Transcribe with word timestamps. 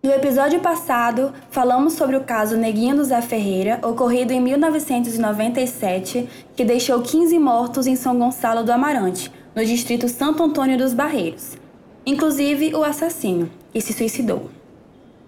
No 0.00 0.12
episódio 0.12 0.60
passado, 0.60 1.32
falamos 1.50 1.94
sobre 1.94 2.16
o 2.16 2.20
caso 2.20 2.56
Neguinho 2.56 2.94
do 2.94 3.02
Zé 3.02 3.20
Ferreira, 3.20 3.80
ocorrido 3.82 4.32
em 4.32 4.40
1997, 4.40 6.28
que 6.54 6.64
deixou 6.64 7.02
15 7.02 7.36
mortos 7.40 7.84
em 7.84 7.96
São 7.96 8.16
Gonçalo 8.16 8.62
do 8.62 8.70
Amarante, 8.70 9.32
no 9.56 9.64
distrito 9.64 10.08
Santo 10.08 10.40
Antônio 10.40 10.78
dos 10.78 10.94
Barreiros, 10.94 11.58
inclusive 12.06 12.76
o 12.76 12.84
assassino, 12.84 13.50
que 13.72 13.80
se 13.80 13.92
suicidou. 13.92 14.48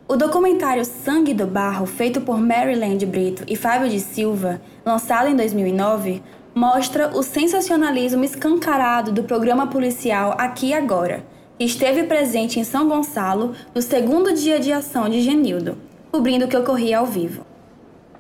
O 0.07 0.15
documentário 0.15 0.85
Sangue 0.85 1.35
do 1.35 1.49
Barro, 1.49 1.85
feito 1.85 2.21
por 2.21 2.39
Maryland 2.41 3.05
Brito 3.05 3.43
e 3.49 3.57
Fábio 3.57 3.89
de 3.89 3.99
Silva, 3.99 4.63
lançado 4.87 5.29
em 5.29 5.35
2009, 5.35 6.23
mostra 6.55 7.09
o 7.09 7.25
sensacionalismo 7.25 8.23
escancarado 8.23 9.11
do 9.11 9.25
programa 9.25 9.67
policial 9.67 10.37
Aqui 10.39 10.73
Agora 10.73 11.25
esteve 11.65 12.05
presente 12.05 12.59
em 12.59 12.65
São 12.65 12.89
Gonçalo 12.89 13.53
no 13.75 13.83
segundo 13.83 14.33
dia 14.33 14.59
de 14.59 14.73
ação 14.73 15.11
de 15.11 15.21
Genildo, 15.21 15.77
cobrindo 16.11 16.47
o 16.47 16.49
que 16.49 16.57
ocorria 16.57 16.99
ao 16.99 17.07
vivo. 17.07 17.45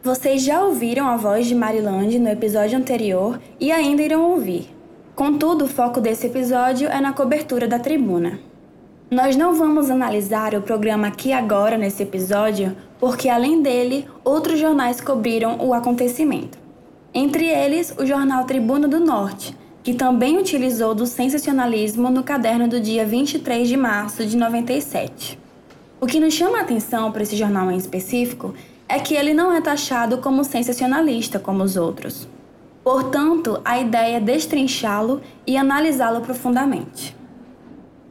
Vocês 0.02 0.42
já 0.42 0.62
ouviram 0.62 1.08
a 1.08 1.16
voz 1.16 1.46
de 1.46 1.54
Marilande 1.54 2.18
no 2.18 2.28
episódio 2.28 2.78
anterior 2.78 3.40
e 3.58 3.72
ainda 3.72 4.02
irão 4.02 4.30
ouvir. 4.30 4.68
Contudo, 5.14 5.64
o 5.64 5.68
foco 5.68 6.00
desse 6.00 6.26
episódio 6.26 6.88
é 6.88 7.00
na 7.00 7.12
cobertura 7.12 7.66
da 7.66 7.78
tribuna. 7.78 8.38
Nós 9.10 9.36
não 9.36 9.54
vamos 9.54 9.90
analisar 9.90 10.54
o 10.54 10.62
programa 10.62 11.08
aqui 11.08 11.32
agora 11.32 11.76
nesse 11.76 12.02
episódio, 12.02 12.76
porque 12.98 13.28
além 13.28 13.60
dele, 13.60 14.06
outros 14.22 14.58
jornais 14.58 15.00
cobriram 15.00 15.56
o 15.60 15.74
acontecimento. 15.74 16.58
Entre 17.12 17.44
eles, 17.46 17.92
o 17.98 18.06
jornal 18.06 18.44
Tribuna 18.44 18.86
do 18.86 19.00
Norte, 19.00 19.56
que 19.82 19.94
também 19.94 20.38
utilizou 20.38 20.94
do 20.94 21.06
sensacionalismo 21.06 22.10
no 22.10 22.22
caderno 22.22 22.68
do 22.68 22.80
dia 22.80 23.04
23 23.04 23.68
de 23.68 23.76
março 23.76 24.26
de 24.26 24.36
97. 24.36 25.38
O 26.00 26.06
que 26.06 26.20
nos 26.20 26.34
chama 26.34 26.58
a 26.58 26.62
atenção 26.62 27.10
para 27.12 27.22
esse 27.22 27.36
jornal 27.36 27.70
em 27.70 27.76
específico 27.76 28.54
é 28.88 28.98
que 28.98 29.14
ele 29.14 29.32
não 29.32 29.52
é 29.52 29.60
taxado 29.60 30.18
como 30.18 30.44
sensacionalista 30.44 31.38
como 31.38 31.62
os 31.62 31.76
outros. 31.76 32.28
Portanto, 32.82 33.60
a 33.64 33.78
ideia 33.78 34.16
é 34.16 34.20
destrinchá-lo 34.20 35.20
e 35.46 35.56
analisá-lo 35.56 36.20
profundamente. 36.22 37.14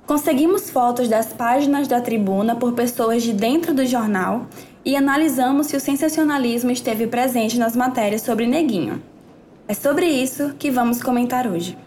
Conseguimos 0.06 0.70
fotos 0.70 1.08
das 1.08 1.34
páginas 1.34 1.88
da 1.88 2.02
tribuna 2.02 2.56
por 2.56 2.74
pessoas 2.74 3.22
de 3.22 3.34
dentro 3.34 3.74
do 3.74 3.86
jornal 3.86 4.48
e 4.84 4.96
analisamos 4.96 5.68
se 5.68 5.76
o 5.76 5.80
sensacionalismo 5.80 6.72
esteve 6.72 7.08
presente 7.08 7.60
nas 7.60 7.76
matérias 7.76 8.22
sobre 8.22 8.48
Neguinho. 8.48 9.02
É 9.70 9.76
sobre 9.76 10.08
isso 10.08 10.56
que 10.58 10.72
vamos 10.72 11.00
comentar 11.00 11.46
hoje. 11.46 11.78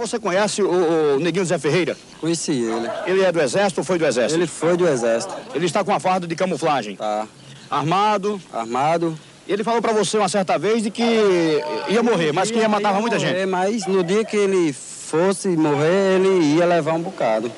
Você 0.00 0.18
conhece 0.18 0.60
o, 0.64 1.14
o 1.14 1.20
Neguinho 1.20 1.44
Zé 1.44 1.56
Ferreira? 1.58 1.96
Conheci 2.20 2.50
ele. 2.50 2.90
Ele 3.06 3.22
é 3.22 3.30
do 3.30 3.40
Exército 3.40 3.82
ou 3.82 3.84
foi 3.84 3.98
do 3.98 4.04
Exército? 4.04 4.40
Ele 4.40 4.48
foi 4.48 4.76
do 4.76 4.88
Exército. 4.88 5.32
Ele 5.54 5.64
está 5.64 5.84
com 5.84 5.94
a 5.94 6.00
farda 6.00 6.26
de 6.26 6.34
camuflagem? 6.34 6.96
Tá. 6.96 7.28
Armado? 7.70 8.42
Armado. 8.52 9.16
Ele 9.46 9.62
falou 9.62 9.80
para 9.80 9.92
você 9.92 10.18
uma 10.18 10.28
certa 10.28 10.58
vez 10.58 10.82
de 10.82 10.90
que 10.90 11.62
ia 11.88 12.02
morrer, 12.02 12.32
mas 12.32 12.50
que 12.50 12.58
ia 12.58 12.68
matar 12.68 12.92
muita 12.94 13.16
morrer, 13.16 13.32
gente. 13.32 13.46
Mas 13.46 13.86
no 13.86 14.02
dia 14.02 14.24
que 14.24 14.36
ele 14.36 14.72
fosse 14.72 15.46
morrer, 15.50 16.16
ele 16.16 16.56
ia 16.56 16.66
levar 16.66 16.94
um 16.94 17.00
bocado. 17.00 17.48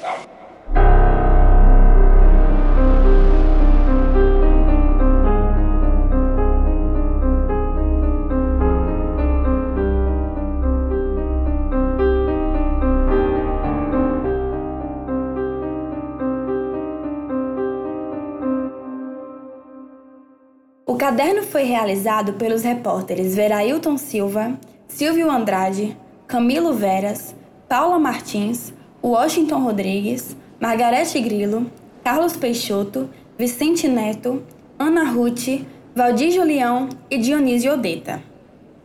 Caderno 21.07 21.45
foi 21.45 21.63
realizado 21.63 22.33
pelos 22.33 22.65
repórteres 22.65 23.37
Verailton 23.37 23.97
Silva, 23.97 24.59
Silvio 24.89 25.31
Andrade, 25.31 25.97
Camilo 26.27 26.73
Veras, 26.73 27.33
Paula 27.69 27.97
Martins, 27.97 28.75
Washington 29.01 29.63
Rodrigues, 29.63 30.37
Margarete 30.59 31.21
Grilo, 31.21 31.71
Carlos 32.03 32.37
Peixoto, 32.37 33.09
Vicente 33.39 33.87
Neto, 33.87 34.43
Ana 34.77 35.05
Ruth, 35.05 35.65
Valdir 35.95 36.33
Julião 36.33 36.89
e 37.09 37.19
Dionísio 37.19 37.75
Odeta. 37.75 38.21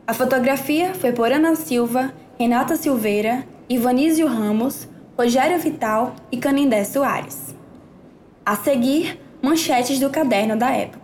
A 0.06 0.14
fotografia 0.14 0.94
foi 0.94 1.12
por 1.14 1.32
Ana 1.32 1.56
Silva, 1.56 2.14
Renata 2.38 2.76
Silveira, 2.76 3.48
Ivanísio 3.68 4.28
Ramos, 4.28 4.88
Rogério 5.18 5.58
Vital 5.58 6.14
e 6.32 6.38
Canindé 6.38 6.84
Soares. 6.84 7.56
A 8.46 8.56
seguir, 8.56 9.20
manchetes 9.42 10.00
do 10.00 10.12
caderno 10.12 10.56
da 10.56 10.70
época. 10.70 11.01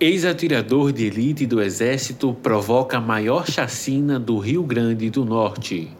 Ex-atirador 0.00 0.92
de 0.92 1.06
elite 1.06 1.44
do 1.44 1.60
Exército 1.60 2.32
provoca 2.32 2.98
a 2.98 3.00
maior 3.00 3.50
chacina 3.50 4.16
do 4.16 4.38
Rio 4.38 4.62
Grande 4.62 5.10
do 5.10 5.24
Norte. 5.24 5.90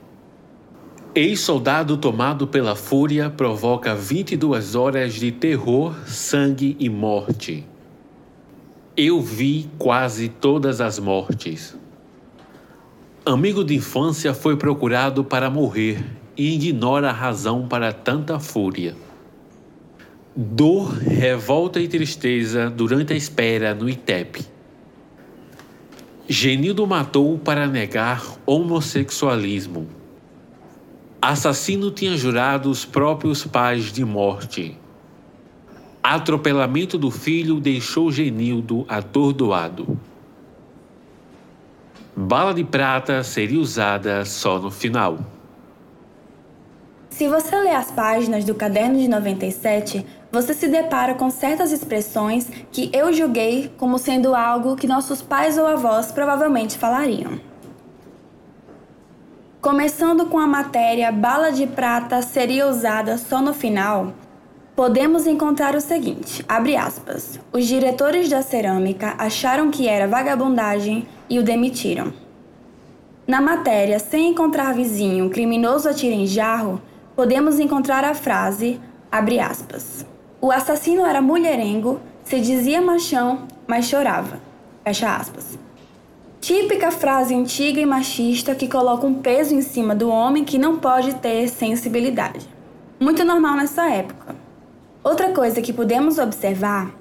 Ex-soldado 1.12 1.97
tomado 1.97 2.47
pela 2.47 2.76
fúria 2.76 3.28
provoca 3.28 3.97
22 3.97 4.76
horas 4.76 5.14
de 5.14 5.32
terror, 5.32 5.97
sangue 6.06 6.76
e 6.78 6.88
morte. 6.88 7.66
Eu 8.97 9.20
vi 9.20 9.69
quase 9.76 10.28
todas 10.28 10.80
as 10.80 11.00
mortes. 11.00 11.76
Amigo 13.26 13.65
de 13.65 13.75
infância 13.75 14.32
foi 14.32 14.56
procurado 14.56 15.25
para 15.25 15.50
morrer 15.50 16.06
e 16.36 16.54
ignora 16.54 17.09
a 17.10 17.12
razão 17.12 17.66
para 17.66 17.92
tanta 17.92 18.38
fúria. 18.38 18.94
Dor, 20.41 20.93
revolta 20.99 21.81
e 21.81 21.88
tristeza 21.88 22.71
durante 22.71 23.12
a 23.12 23.16
espera 23.16 23.75
no 23.75 23.91
ITEP. 23.91 24.47
Genildo 26.28 26.87
matou 26.87 27.37
para 27.37 27.66
negar 27.66 28.37
homossexualismo. 28.47 29.88
Assassino 31.21 31.91
tinha 31.91 32.16
jurado 32.16 32.71
os 32.71 32.84
próprios 32.84 33.44
pais 33.44 33.93
de 33.93 34.04
morte. 34.04 34.78
Atropelamento 36.00 36.97
do 36.97 37.10
filho 37.10 37.59
deixou 37.59 38.12
Genildo 38.12 38.87
atordoado. 38.88 39.98
Bala 42.15 42.54
de 42.54 42.62
prata 42.62 43.25
seria 43.25 43.59
usada 43.59 44.25
só 44.25 44.60
no 44.60 44.71
final. 44.71 45.19
Se 47.19 47.27
você 47.27 47.56
ler 47.56 47.75
as 47.75 47.91
páginas 47.91 48.44
do 48.44 48.54
caderno 48.54 48.97
de 48.97 49.09
97, 49.09 50.06
você 50.31 50.53
se 50.53 50.69
depara 50.69 51.15
com 51.15 51.31
certas 51.31 51.72
expressões 51.72 52.49
que 52.71 52.91
eu 52.93 53.12
julguei 53.12 53.72
como 53.78 53.99
sendo 53.99 54.34
algo 54.34 54.77
que 54.77 54.87
nossos 54.87 55.22
pais 55.22 55.56
ou 55.56 55.66
avós 55.66 56.12
provavelmente 56.12 56.77
falariam. 56.77 57.41
Começando 59.61 60.27
com 60.27 60.39
a 60.39 60.47
matéria 60.47 61.11
bala 61.11 61.50
de 61.50 61.66
prata 61.66 62.22
seria 62.22 62.69
usada 62.69 63.19
só 63.19 63.41
no 63.41 63.53
final, 63.53 64.12
podemos 64.77 65.27
encontrar 65.27 65.75
o 65.75 65.81
seguinte, 65.81 66.45
abre 66.49 66.77
aspas, 66.77 67.41
os 67.53 67.66
diretores 67.66 68.28
da 68.28 68.43
cerâmica 68.43 69.15
acharam 69.19 69.71
que 69.71 69.89
era 69.89 70.06
vagabundagem 70.06 71.09
e 71.28 71.39
o 71.39 71.43
demitiram. 71.43 72.12
Na 73.27 73.41
matéria 73.41 73.99
Sem 73.99 74.31
encontrar 74.31 74.72
vizinho, 74.72 75.28
criminoso 75.28 75.89
atira 75.89 76.15
em 76.15 76.27
jarro, 76.27 76.81
podemos 77.16 77.59
encontrar 77.59 78.05
a 78.05 78.15
frase, 78.15 78.81
abre 79.10 79.41
aspas, 79.41 80.06
o 80.41 80.53
assassino 80.53 81.04
era 81.04 81.21
mulherengo, 81.21 82.00
se 82.22 82.38
dizia 82.38 82.81
machão, 82.81 83.49
mas 83.66 83.87
chorava, 83.87 84.41
fecha 84.84 85.16
aspas. 85.16 85.59
Típica 86.41 86.93
frase 86.93 87.34
antiga 87.34 87.81
e 87.81 87.87
machista 87.87 88.54
que 88.54 88.69
coloca 88.69 89.04
um 89.04 89.15
peso 89.15 89.53
em 89.53 89.60
cima 89.60 89.97
do 89.97 90.09
homem 90.09 90.44
que 90.44 90.56
não 90.56 90.77
pode 90.77 91.15
ter 91.16 91.48
sensibilidade. 91.48 92.47
Muito 93.00 93.25
normal 93.25 93.56
nessa 93.56 93.91
época. 93.91 94.37
Outra 95.03 95.32
coisa 95.32 95.60
que 95.60 95.72
podemos 95.72 96.19
observar 96.19 96.95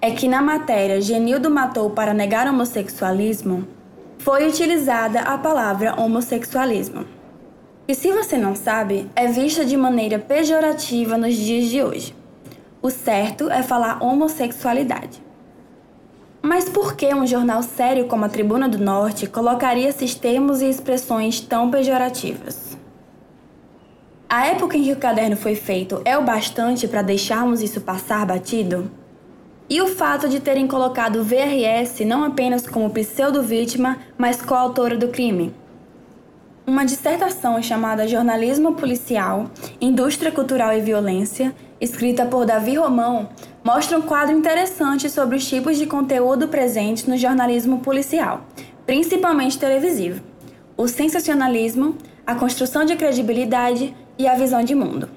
é 0.00 0.10
que 0.10 0.26
na 0.26 0.40
matéria 0.40 1.00
Genildo 1.00 1.50
matou 1.50 1.90
para 1.90 2.14
negar 2.14 2.48
homossexualismo 2.48 3.68
foi 4.16 4.48
utilizada 4.48 5.20
a 5.20 5.36
palavra 5.36 5.94
homossexualismo. 6.00 7.04
E 7.86 7.94
se 7.94 8.10
você 8.10 8.38
não 8.38 8.54
sabe, 8.54 9.10
é 9.14 9.26
vista 9.26 9.64
de 9.64 9.76
maneira 9.76 10.18
pejorativa 10.18 11.18
nos 11.18 11.34
dias 11.34 11.68
de 11.68 11.82
hoje. 11.82 12.17
O 12.80 12.90
certo 12.90 13.50
é 13.50 13.62
falar 13.62 14.02
homossexualidade. 14.02 15.20
Mas 16.40 16.68
por 16.68 16.94
que 16.94 17.12
um 17.12 17.26
jornal 17.26 17.62
sério 17.62 18.06
como 18.06 18.24
a 18.24 18.28
Tribuna 18.28 18.68
do 18.68 18.78
Norte 18.78 19.26
colocaria 19.26 19.88
esses 19.88 20.14
termos 20.14 20.62
e 20.62 20.68
expressões 20.68 21.40
tão 21.40 21.70
pejorativas? 21.70 22.78
A 24.28 24.46
época 24.46 24.76
em 24.76 24.84
que 24.84 24.92
o 24.92 24.96
caderno 24.96 25.36
foi 25.36 25.56
feito 25.56 26.00
é 26.04 26.16
o 26.16 26.22
bastante 26.22 26.86
para 26.86 27.02
deixarmos 27.02 27.62
isso 27.62 27.80
passar 27.80 28.24
batido? 28.24 28.88
E 29.68 29.82
o 29.82 29.88
fato 29.88 30.28
de 30.28 30.38
terem 30.38 30.68
colocado 30.68 31.24
VRS 31.24 32.04
não 32.04 32.22
apenas 32.22 32.66
como 32.66 32.90
pseudo-vítima, 32.90 33.98
mas 34.16 34.40
coautora 34.40 34.96
do 34.96 35.08
crime? 35.08 35.52
Uma 36.66 36.84
dissertação 36.84 37.60
chamada 37.62 38.06
Jornalismo 38.06 38.74
Policial, 38.74 39.50
Indústria 39.80 40.30
Cultural 40.30 40.72
e 40.74 40.80
Violência, 40.80 41.54
escrita 41.80 42.26
por 42.26 42.44
Davi 42.44 42.74
Romão, 42.74 43.28
mostra 43.64 43.98
um 43.98 44.02
quadro 44.02 44.36
interessante 44.36 45.08
sobre 45.08 45.36
os 45.36 45.46
tipos 45.46 45.76
de 45.76 45.86
conteúdo 45.86 46.48
presentes 46.48 47.06
no 47.06 47.16
jornalismo 47.16 47.80
policial, 47.80 48.42
principalmente 48.86 49.58
televisivo: 49.58 50.22
o 50.76 50.88
sensacionalismo, 50.88 51.96
a 52.26 52.34
construção 52.34 52.84
de 52.84 52.96
credibilidade 52.96 53.94
e 54.18 54.26
a 54.26 54.34
visão 54.34 54.62
de 54.62 54.74
mundo. 54.74 55.08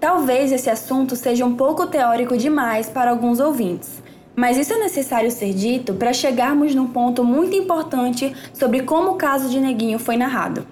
Talvez 0.00 0.50
esse 0.50 0.68
assunto 0.68 1.14
seja 1.14 1.44
um 1.44 1.54
pouco 1.54 1.86
teórico 1.86 2.36
demais 2.36 2.88
para 2.88 3.10
alguns 3.10 3.38
ouvintes, 3.38 4.02
mas 4.34 4.56
isso 4.56 4.72
é 4.72 4.78
necessário 4.78 5.30
ser 5.30 5.52
dito 5.52 5.94
para 5.94 6.12
chegarmos 6.12 6.74
num 6.74 6.88
ponto 6.88 7.22
muito 7.22 7.54
importante 7.54 8.34
sobre 8.52 8.82
como 8.82 9.12
o 9.12 9.16
caso 9.16 9.48
de 9.48 9.60
Neguinho 9.60 9.98
foi 9.98 10.16
narrado. 10.16 10.66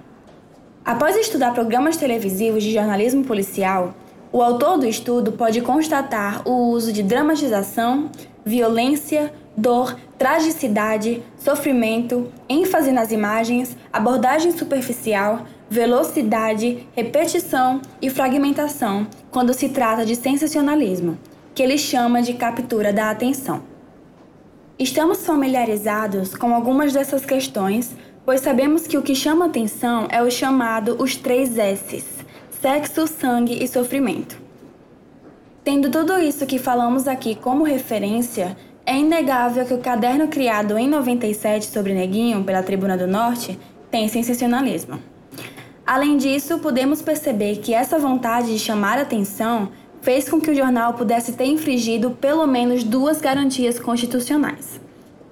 Após 0.84 1.14
estudar 1.14 1.52
programas 1.52 1.96
televisivos 1.96 2.64
de 2.64 2.72
jornalismo 2.72 3.22
policial, 3.22 3.94
o 4.32 4.42
autor 4.42 4.78
do 4.78 4.86
estudo 4.86 5.32
pode 5.32 5.60
constatar 5.60 6.46
o 6.48 6.70
uso 6.70 6.92
de 6.92 7.02
dramatização, 7.02 8.10
violência, 8.44 9.32
dor, 9.56 9.96
tragicidade, 10.16 11.22
sofrimento, 11.36 12.30
ênfase 12.48 12.92
nas 12.92 13.10
imagens, 13.10 13.76
abordagem 13.92 14.52
superficial, 14.52 15.44
velocidade, 15.68 16.86
repetição 16.94 17.80
e 18.00 18.08
fragmentação 18.08 19.06
quando 19.30 19.52
se 19.52 19.68
trata 19.70 20.06
de 20.06 20.14
sensacionalismo, 20.14 21.18
que 21.54 21.62
ele 21.62 21.76
chama 21.76 22.22
de 22.22 22.34
captura 22.34 22.92
da 22.92 23.10
atenção. 23.10 23.62
Estamos 24.78 25.26
familiarizados 25.26 26.34
com 26.34 26.54
algumas 26.54 26.92
dessas 26.92 27.26
questões, 27.26 27.94
pois 28.24 28.40
sabemos 28.40 28.86
que 28.86 28.96
o 28.96 29.02
que 29.02 29.14
chama 29.14 29.46
atenção 29.46 30.06
é 30.10 30.22
o 30.22 30.30
chamado 30.30 30.96
os 30.98 31.16
três 31.16 31.58
S's: 31.58 32.19
sexo, 32.60 33.06
sangue 33.06 33.64
e 33.64 33.66
sofrimento. 33.66 34.38
Tendo 35.64 35.90
tudo 35.90 36.18
isso 36.18 36.44
que 36.44 36.58
falamos 36.58 37.08
aqui 37.08 37.34
como 37.34 37.64
referência, 37.64 38.54
é 38.84 38.98
inegável 38.98 39.64
que 39.64 39.72
o 39.72 39.78
caderno 39.78 40.28
criado 40.28 40.76
em 40.76 40.86
97 40.86 41.66
sobre 41.66 41.94
Neguinho 41.94 42.44
pela 42.44 42.62
Tribuna 42.62 42.98
do 42.98 43.06
Norte 43.06 43.58
tem 43.90 44.08
sensacionalismo. 44.08 44.98
Além 45.86 46.18
disso, 46.18 46.58
podemos 46.58 47.00
perceber 47.00 47.56
que 47.56 47.72
essa 47.72 47.98
vontade 47.98 48.52
de 48.52 48.58
chamar 48.58 48.98
atenção 48.98 49.70
fez 50.02 50.28
com 50.28 50.38
que 50.38 50.50
o 50.50 50.54
jornal 50.54 50.92
pudesse 50.94 51.32
ter 51.32 51.46
infringido 51.46 52.10
pelo 52.10 52.46
menos 52.46 52.84
duas 52.84 53.22
garantias 53.22 53.78
constitucionais: 53.78 54.78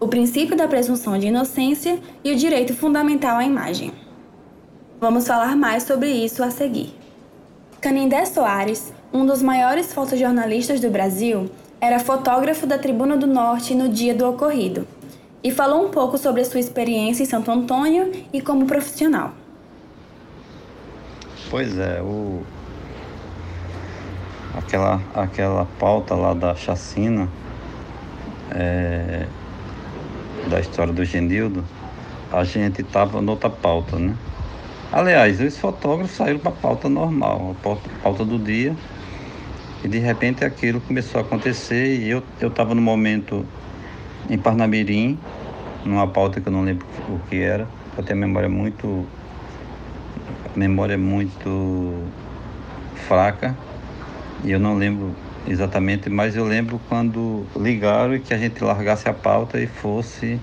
o 0.01 0.09
princípio 0.09 0.57
da 0.57 0.67
presunção 0.67 1.19
de 1.19 1.27
inocência 1.27 1.99
e 2.25 2.33
o 2.33 2.37
direito 2.37 2.75
fundamental 2.75 3.37
à 3.37 3.45
imagem. 3.45 3.93
Vamos 4.99 5.27
falar 5.27 5.55
mais 5.55 5.83
sobre 5.83 6.11
isso 6.11 6.43
a 6.43 6.51
seguir. 6.51 6.98
Canindé 7.81 8.25
Soares, 8.27 8.93
um 9.13 9.25
dos 9.25 9.41
maiores 9.41 9.93
fotojornalistas 9.93 10.81
do 10.81 10.91
Brasil, 10.91 11.49
era 11.81 12.01
fotógrafo 12.01 12.67
da 12.67 12.77
Tribuna 12.77 13.17
do 13.17 13.27
Norte 13.27 13.73
no 13.73 13.89
dia 13.89 14.13
do 14.13 14.29
ocorrido 14.29 14.85
e 15.45 15.53
falou 15.53 15.87
um 15.87 15.89
pouco 15.89 16.19
sobre 16.19 16.41
a 16.41 16.45
sua 16.45 16.59
experiência 16.59 17.23
em 17.23 17.27
Santo 17.27 17.53
Antônio 17.53 18.11
e 18.33 18.41
como 18.41 18.67
profissional. 18.67 19.31
Pois 21.49 21.79
é, 21.79 22.03
o... 22.03 22.43
aquela, 24.57 25.01
aquela 25.15 25.65
pauta 25.79 26.17
lá 26.17 26.35
da 26.35 26.57
chacina 26.57 27.29
é... 28.51 29.25
da 30.51 30.59
história 30.59 30.93
do 30.93 31.05
Genildo, 31.05 31.65
a 32.33 32.43
gente 32.43 32.83
estava 32.83 33.23
noutra 33.23 33.49
pauta, 33.49 33.97
né? 33.97 34.17
Aliás, 34.91 35.39
os 35.39 35.59
fotógrafos 35.59 36.17
saíram 36.17 36.39
para 36.39 36.51
a 36.51 36.55
pauta 36.55 36.89
normal, 36.89 37.55
a 37.59 38.03
pauta, 38.03 38.25
do 38.25 38.39
dia, 38.39 38.75
e 39.85 39.89
de 39.89 39.99
repente 39.99 40.43
aquilo 40.47 40.81
começou 40.81 41.21
a 41.21 41.25
acontecer 41.25 42.01
e 42.01 42.09
eu 42.09 42.23
estava 42.41 42.75
no 42.75 42.81
momento 42.81 43.45
em 44.31 44.39
Parnamirim, 44.39 45.19
numa 45.85 46.07
pauta 46.09 46.41
que 46.41 46.49
eu 46.49 46.53
não 46.53 46.63
lembro 46.63 46.87
o 47.07 47.19
que 47.29 47.37
era, 47.37 47.69
eu 47.99 48.03
tenho 48.03 48.19
a 48.19 48.27
memória 48.27 48.49
muito 48.49 49.07
memória 50.57 50.97
muito 50.97 52.05
fraca 53.07 53.55
e 54.43 54.51
eu 54.51 54.59
não 54.59 54.75
lembro 54.75 55.15
exatamente, 55.47 56.09
mas 56.09 56.35
eu 56.35 56.47
lembro 56.47 56.81
quando 56.89 57.45
ligaram 57.55 58.15
e 58.15 58.21
que 58.21 58.33
a 58.33 58.39
gente 58.39 58.65
largasse 58.65 59.07
a 59.07 59.13
pauta 59.13 59.61
e 59.61 59.67
fosse 59.67 60.41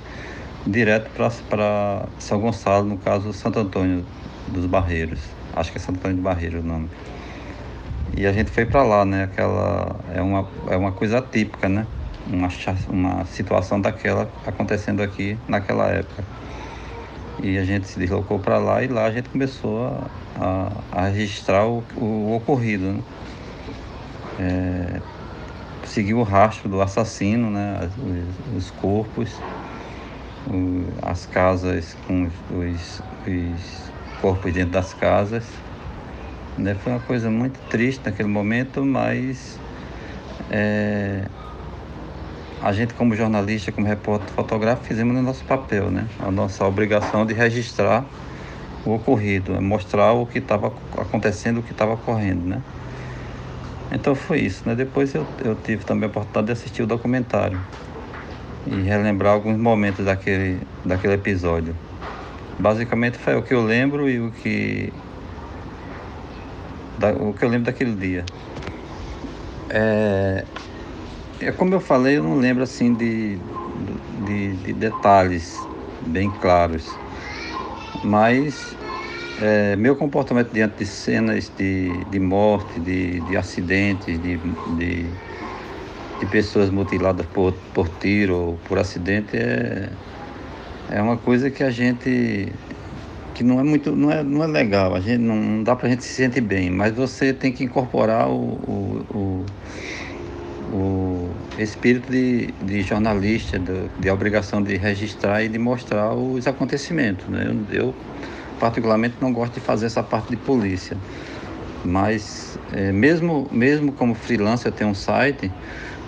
direto 0.68 1.10
para 1.50 2.08
São 2.20 2.40
Gonçalo, 2.40 2.86
no 2.86 2.98
caso 3.00 3.34
Santo 3.34 3.60
Antônio 3.60 4.06
dos 4.48 4.66
Barreiros. 4.66 5.20
Acho 5.56 5.72
que 5.72 5.78
é 5.78 5.82
Santo 5.82 5.98
Antônio 5.98 6.18
dos 6.18 6.24
Barreiros 6.24 6.64
o 6.64 6.68
nome. 6.68 6.90
E 8.16 8.26
a 8.26 8.32
gente 8.32 8.52
foi 8.52 8.66
para 8.66 8.84
lá, 8.84 9.04
né? 9.04 9.24
Aquela 9.24 9.96
é 10.14 10.22
uma 10.22 10.48
é 10.70 10.78
uma 10.78 10.92
coisa 10.92 11.22
típica, 11.22 11.68
né? 11.68 11.86
Uma 12.28 12.50
uma 12.90 13.26
situação 13.26 13.80
daquela 13.80 14.30
acontecendo 14.46 15.02
aqui 15.02 15.38
naquela 15.48 15.88
época. 15.88 16.24
E 17.42 17.58
a 17.58 17.66
gente 17.66 17.88
se 17.88 18.00
deslocou 18.00 18.40
para 18.40 18.58
lá 18.58 18.82
e 18.84 18.88
lá 18.88 19.06
a 19.06 19.12
gente 19.12 19.30
começou 19.30 19.86
a, 19.86 20.72
a, 20.94 21.02
a 21.04 21.08
registrar 21.08 21.66
o, 21.66 21.84
o, 21.98 22.36
ocorrido. 22.36 22.94
Né? 22.94 23.04
É, 24.40 25.02
seguiu 25.86 26.20
o 26.20 26.24
rastro 26.24 26.70
do 26.70 26.82
assassino, 26.82 27.50
né? 27.50 27.90
os, 28.54 28.58
os 28.58 28.72
corpos, 28.72 29.34
o, 30.48 30.86
as 31.02 31.26
casas 31.26 31.96
com 32.08 32.24
os, 32.24 33.02
os, 33.28 33.92
corpos 34.26 34.52
dentro 34.52 34.72
das 34.72 34.92
casas. 34.92 35.46
Né? 36.58 36.74
Foi 36.74 36.94
uma 36.94 37.00
coisa 37.02 37.30
muito 37.30 37.60
triste 37.70 38.02
naquele 38.04 38.28
momento, 38.28 38.84
mas 38.84 39.60
é, 40.50 41.26
a 42.60 42.72
gente 42.72 42.96
como 42.96 43.16
jornalista, 43.16 43.72
como 43.72 43.86
repórter 43.86 44.28
fotográfico, 44.30 44.88
fizemos 44.88 45.16
o 45.16 45.22
nosso 45.22 45.44
papel, 45.44 45.92
né? 45.92 46.08
A 46.20 46.32
nossa 46.32 46.66
obrigação 46.66 47.24
de 47.24 47.36
registrar 47.36 48.04
o 48.84 48.96
ocorrido, 48.96 49.54
é 49.56 49.60
mostrar 49.60 50.14
o 50.14 50.26
que 50.26 50.40
estava 50.40 50.74
acontecendo, 50.98 51.60
o 51.60 51.64
que 51.64 51.72
estava 51.72 51.94
ocorrendo, 51.94 52.48
né? 52.48 52.64
Então 53.92 54.16
foi 54.16 54.40
isso, 54.40 54.68
né? 54.68 54.74
Depois 54.74 55.14
eu, 55.14 55.28
eu 55.44 55.56
tive 55.56 55.86
também 55.86 56.08
a 56.08 56.10
oportunidade 56.10 56.48
de 56.48 56.54
assistir 56.54 56.82
o 56.82 56.88
documentário 56.88 57.60
e 58.66 58.82
relembrar 58.82 59.34
alguns 59.34 59.58
momentos 59.58 60.04
daquele, 60.04 60.62
daquele 60.84 61.14
episódio. 61.14 61.76
Basicamente 62.58 63.18
foi 63.18 63.36
o 63.36 63.44
que 63.44 63.54
eu 63.54 63.64
lembro 63.64 64.10
e 64.10 64.20
o 64.20 64.32
que 64.32 64.92
da, 66.98 67.12
o 67.12 67.34
que 67.34 67.44
eu 67.44 67.50
lembro 67.50 67.66
daquele 67.66 67.96
dia. 67.96 68.24
É, 69.70 70.46
é 71.42 71.52
como 71.52 71.74
eu 71.74 71.82
falei, 71.82 72.18
eu 72.18 72.24
não 72.24 72.38
lembro 72.38 72.64
assim 72.64 72.94
de, 72.94 73.38
de, 74.26 74.54
de 74.54 74.74
detalhes 74.74 75.68
bem 76.02 76.30
claros, 76.30 76.86
mas 78.04 78.76
é, 79.42 79.76
meu 79.76 79.96
comportamento 79.96 80.52
diante 80.52 80.78
de 80.78 80.86
cenas 80.86 81.52
de, 81.58 82.06
de 82.06 82.20
morte, 82.20 82.80
de, 82.80 83.20
de 83.22 83.36
acidentes, 83.36 84.22
de, 84.22 84.38
de, 84.38 85.10
de 86.20 86.26
pessoas 86.28 86.70
mutiladas 86.70 87.26
por, 87.28 87.54
por 87.74 87.90
tiro 88.00 88.36
ou 88.36 88.58
por 88.68 88.78
acidente 88.78 89.36
é, 89.36 89.90
é 90.90 91.02
uma 91.02 91.18
coisa 91.18 91.50
que 91.50 91.64
a 91.64 91.70
gente 91.70 92.52
que 93.34 93.44
não 93.44 93.60
é 93.60 93.64
muito 93.64 93.96
não 93.96 94.12
é, 94.12 94.24
não 94.24 94.44
é 94.44 94.48
legal 94.48 94.96
a 94.96 95.00
gente 95.00 95.20
não, 95.20 95.36
não 95.36 95.64
dá 95.64 95.76
para 95.76 95.88
a 95.88 95.90
gente 95.90 96.04
se 96.04 96.14
sentir 96.14 96.42
bem 96.42 96.70
mas 96.70 96.94
você 96.94 97.34
tem 97.34 97.52
que 97.52 97.64
incorporar 97.64 98.30
o, 98.30 98.34
o, 98.34 99.06
o 99.14 99.46
o 100.72 101.30
espírito 101.58 102.12
de, 102.12 102.48
de 102.62 102.82
jornalista, 102.82 103.58
de, 103.58 103.88
de 104.00 104.10
obrigação 104.10 104.62
de 104.62 104.76
registrar 104.76 105.44
e 105.44 105.48
de 105.48 105.58
mostrar 105.58 106.14
os 106.14 106.48
acontecimentos. 106.48 107.28
Né? 107.28 107.48
Eu, 107.72 107.86
eu, 107.86 107.96
particularmente, 108.60 109.16
não 109.22 109.32
gosto 109.32 109.54
de 109.54 109.62
fazer 109.62 109.86
essa 109.86 110.04
parte 110.04 110.30
de 110.30 110.38
polícia, 110.38 110.98
mas 111.84 112.58
é, 112.74 112.92
mesmo, 112.92 113.48
mesmo 113.52 113.92
como 113.92 114.16
freelancer, 114.16 114.68
eu 114.68 114.76
tenho 114.76 114.90
um 114.90 114.96
site, 114.96 115.52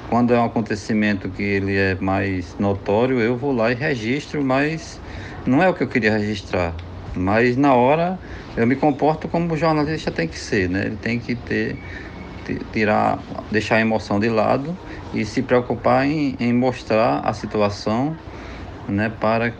quando 0.10 0.34
é 0.34 0.40
um 0.40 0.46
acontecimento 0.46 1.30
que 1.30 1.44
ele 1.44 1.76
é 1.76 1.96
mais 1.96 2.56
notório, 2.58 3.20
eu 3.20 3.38
vou 3.38 3.54
lá 3.54 3.72
e 3.72 3.76
registro, 3.76 4.44
mas 4.44 5.00
não 5.46 5.62
é 5.62 5.70
o 5.70 5.74
que 5.74 5.84
eu 5.84 5.88
queria 5.88 6.18
registrar. 6.18 6.74
Mas 7.16 7.58
na 7.58 7.74
hora 7.74 8.20
eu 8.56 8.66
me 8.68 8.76
comporto 8.76 9.28
como 9.28 9.54
o 9.54 9.58
jornalista 9.58 10.12
tem 10.12 10.28
que 10.28 10.38
ser, 10.38 10.70
né? 10.70 10.86
Ele 10.86 10.98
tem 10.98 11.20
que 11.20 11.36
ter 11.36 11.78
tirar, 12.72 13.20
deixar 13.52 13.76
a 13.76 13.82
emoção 13.82 14.20
de 14.20 14.30
lado 14.30 14.78
e 15.14 15.26
se 15.26 15.42
preocupar 15.42 16.06
em, 16.06 16.36
em 16.40 16.54
mostrar 16.54 17.20
a 17.20 17.34
situação, 17.34 18.16
né, 18.88 19.12
para 19.20 19.54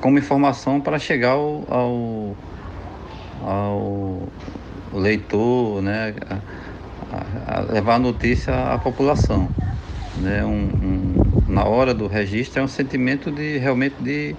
como 0.00 0.18
informação 0.18 0.80
para 0.80 0.98
chegar 0.98 1.30
ao, 1.30 1.64
ao, 1.68 2.36
ao 3.42 4.28
leitor, 4.92 5.82
né, 5.82 6.14
a, 7.10 7.58
a 7.58 7.60
levar 7.60 7.94
a 7.94 7.98
notícia 7.98 8.72
à 8.72 8.78
população, 8.78 9.50
né, 10.18 10.44
um, 10.44 10.50
um, 10.50 11.42
na 11.48 11.64
hora 11.64 11.92
do 11.92 12.06
registro 12.06 12.60
é 12.60 12.62
um 12.64 12.68
sentimento 12.68 13.30
de 13.30 13.58
realmente 13.58 13.96
de 14.00 14.34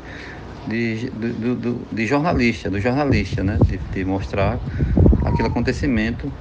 de, 0.67 1.12
de, 1.91 2.08
jornalista, 2.08 2.72
do 2.72 2.82
jornalista, 2.82 3.44
né, 3.44 3.60
de, 3.67 3.77
de 3.77 4.03
mostrar 4.03 4.60
aquele 5.24 5.48
acontecimento 5.48 6.32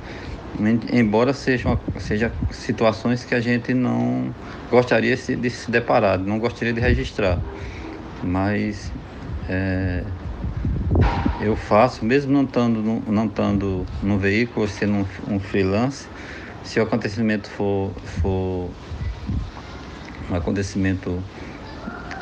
embora 0.93 1.33
sejam 1.33 1.79
seja 1.99 2.33
situações 2.51 3.25
que 3.25 3.35
a 3.35 3.41
gente 3.41 3.75
não 3.75 4.35
gostaria 4.71 5.17
de 5.17 5.51
se 5.51 5.71
deparar, 5.71 6.19
não 6.19 6.39
gostaria 6.39 6.73
de 6.73 6.81
registrar. 6.81 7.39
Mas 8.23 8.93
é, 9.49 10.05
eu 11.41 11.57
faço, 11.57 12.05
mesmo 12.05 12.33
não 12.33 12.45
estando 12.45 12.81
no, 12.81 13.03
não 13.13 13.27
estando 13.27 13.85
no 14.03 14.19
veículo, 14.19 14.69
sendo 14.69 14.95
um, 14.95 15.35
um 15.35 15.41
freelance, 15.41 16.07
se 16.63 16.79
o 16.79 16.83
acontecimento 16.83 17.51
for, 17.51 17.91
for 18.23 18.71
um 20.31 20.35
acontecimento 20.35 21.23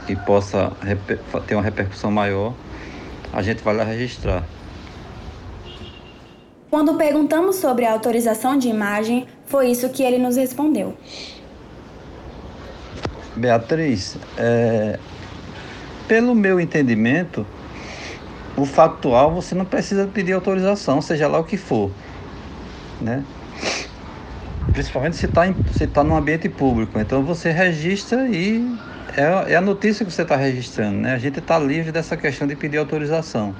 que 0.07 0.17
possa 0.17 0.73
ter 1.47 1.55
uma 1.55 1.63
repercussão 1.63 2.11
maior, 2.11 2.55
a 3.33 3.43
gente 3.43 3.63
vai 3.63 3.75
lá 3.75 3.85
registrar. 3.85 4.45
Quando 6.71 6.95
perguntamos 6.95 7.57
sobre 7.57 7.85
a 7.85 7.93
autorização 7.93 8.57
de 8.57 8.69
imagem, 8.69 9.27
foi 9.47 9.71
isso 9.71 9.89
que 9.91 10.03
ele 10.03 10.19
nos 10.19 10.37
respondeu. 10.37 10.97
Beatriz, 13.37 14.17
é, 14.37 14.99
pelo 16.09 16.35
meu 16.35 16.61
entendimento, 16.61 17.47
o 18.57 18.65
factual 18.65 19.33
você 19.35 19.55
não 19.55 19.65
precisa 19.65 20.07
pedir 20.07 20.33
autorização, 20.33 21.01
seja 21.01 21.29
lá 21.29 21.39
o 21.39 21.45
que 21.45 21.57
for, 21.57 21.91
né? 23.01 23.25
Principalmente 24.73 25.17
se 25.17 25.27
está 25.27 25.43
se 25.73 25.87
tá 25.87 26.03
num 26.03 26.17
ambiente 26.17 26.49
público. 26.49 26.99
Então 26.99 27.23
você 27.23 27.51
registra 27.51 28.29
e 28.29 28.67
é, 29.17 29.53
é 29.53 29.57
a 29.57 29.61
notícia 29.61 30.05
que 30.07 30.13
você 30.13 30.23
está 30.23 30.37
registrando, 30.37 30.99
né? 30.99 31.15
A 31.15 31.19
gente 31.19 31.39
está 31.39 31.59
livre 31.59 31.93
dessa 31.93 32.17
questão 32.17 32.47
de 32.47 32.57
pedir 32.57 32.79
autorização. 32.79 33.55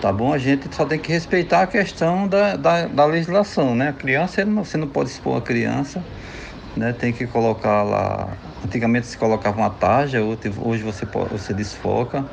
Tá 0.00 0.12
bom? 0.12 0.32
A 0.32 0.38
gente 0.38 0.74
só 0.74 0.86
tem 0.86 0.98
que 0.98 1.12
respeitar 1.12 1.62
a 1.62 1.66
questão 1.66 2.26
da, 2.26 2.56
da, 2.56 2.86
da 2.86 3.04
legislação, 3.04 3.74
né? 3.74 3.90
A 3.90 3.92
criança, 3.92 4.44
você 4.44 4.76
não 4.78 4.88
pode 4.88 5.10
expor 5.10 5.36
a 5.36 5.40
criança, 5.42 6.02
né? 6.76 6.92
Tem 6.92 7.12
que 7.12 7.26
colocar 7.26 7.82
lá. 7.82 8.28
Antigamente 8.64 9.06
se 9.06 9.16
colocava 9.16 9.58
uma 9.58 9.70
tarja, 9.70 10.22
hoje 10.22 10.82
você, 10.82 11.06
você 11.30 11.54
desfoca, 11.54 12.24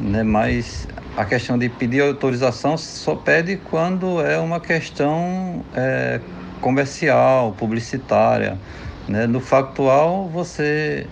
né? 0.00 0.22
Mas 0.22 0.88
a 1.16 1.24
questão 1.24 1.58
de 1.58 1.68
pedir 1.68 2.00
autorização 2.00 2.78
só 2.78 3.16
pede 3.16 3.56
quando 3.56 4.20
é 4.22 4.38
uma 4.38 4.60
questão 4.60 5.64
é, 5.74 6.20
comercial, 6.62 7.54
publicitária. 7.58 8.56
Né? 9.06 9.26
No 9.26 9.40
factual, 9.40 10.30
você 10.32 11.06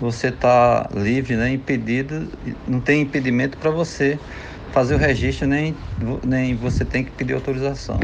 você 0.00 0.28
está 0.28 0.88
livre, 0.94 1.36
né? 1.36 1.52
impedido, 1.52 2.26
não 2.66 2.80
tem 2.80 3.02
impedimento 3.02 3.58
para 3.58 3.70
você 3.70 4.18
fazer 4.72 4.94
o 4.94 4.98
registro, 4.98 5.46
nem, 5.46 5.76
nem 6.24 6.56
você 6.56 6.86
tem 6.86 7.04
que 7.04 7.10
pedir 7.10 7.34
autorização. 7.34 8.00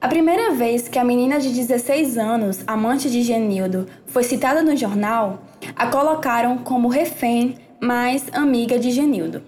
A 0.00 0.08
primeira 0.08 0.52
vez 0.52 0.88
que 0.88 0.98
a 0.98 1.04
menina 1.04 1.38
de 1.38 1.50
16 1.50 2.16
anos, 2.16 2.64
amante 2.66 3.10
de 3.10 3.22
Genildo, 3.22 3.86
foi 4.06 4.22
citada 4.22 4.62
no 4.62 4.74
jornal, 4.74 5.42
a 5.76 5.86
colocaram 5.86 6.58
como 6.58 6.88
refém, 6.88 7.56
mas 7.78 8.24
amiga 8.32 8.78
de 8.78 8.90
Genildo. 8.90 9.42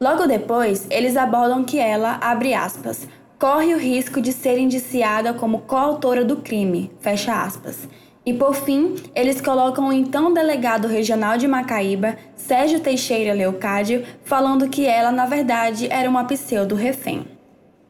Logo 0.00 0.26
depois, 0.26 0.86
eles 0.90 1.16
abordam 1.16 1.64
que 1.64 1.78
ela, 1.78 2.18
abre 2.20 2.54
aspas, 2.54 3.08
corre 3.38 3.72
o 3.72 3.78
risco 3.78 4.20
de 4.20 4.32
ser 4.32 4.58
indiciada 4.58 5.32
como 5.32 5.60
coautora 5.60 6.24
do 6.24 6.38
crime, 6.38 6.90
fecha 7.00 7.40
aspas, 7.40 7.88
e 8.26 8.34
por 8.34 8.54
fim, 8.54 8.96
eles 9.14 9.40
colocam 9.40 9.88
o 9.88 9.92
então 9.92 10.34
delegado 10.34 10.88
regional 10.88 11.38
de 11.38 11.48
Macaíba, 11.48 12.16
Sérgio 12.34 12.80
Teixeira 12.80 13.32
Leocádio, 13.32 14.04
falando 14.24 14.68
que 14.68 14.84
ela, 14.84 15.10
na 15.10 15.24
verdade, 15.24 15.86
era 15.90 16.10
uma 16.10 16.24
pseudo-refém. 16.24 17.24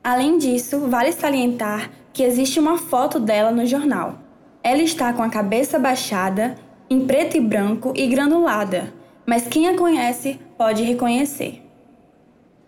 Além 0.04 0.38
disso, 0.38 0.86
vale 0.86 1.10
salientar 1.12 1.90
que 2.12 2.22
existe 2.22 2.60
uma 2.60 2.78
foto 2.78 3.18
dela 3.18 3.50
no 3.50 3.66
jornal. 3.66 4.18
Ela 4.62 4.82
está 4.82 5.12
com 5.12 5.22
a 5.22 5.28
cabeça 5.28 5.78
baixada, 5.78 6.56
em 6.88 7.04
preto 7.04 7.36
e 7.36 7.40
branco 7.40 7.92
e 7.96 8.06
granulada, 8.06 8.92
mas 9.26 9.48
quem 9.48 9.66
a 9.66 9.76
conhece 9.76 10.38
pode 10.56 10.84
reconhecer. 10.84 11.62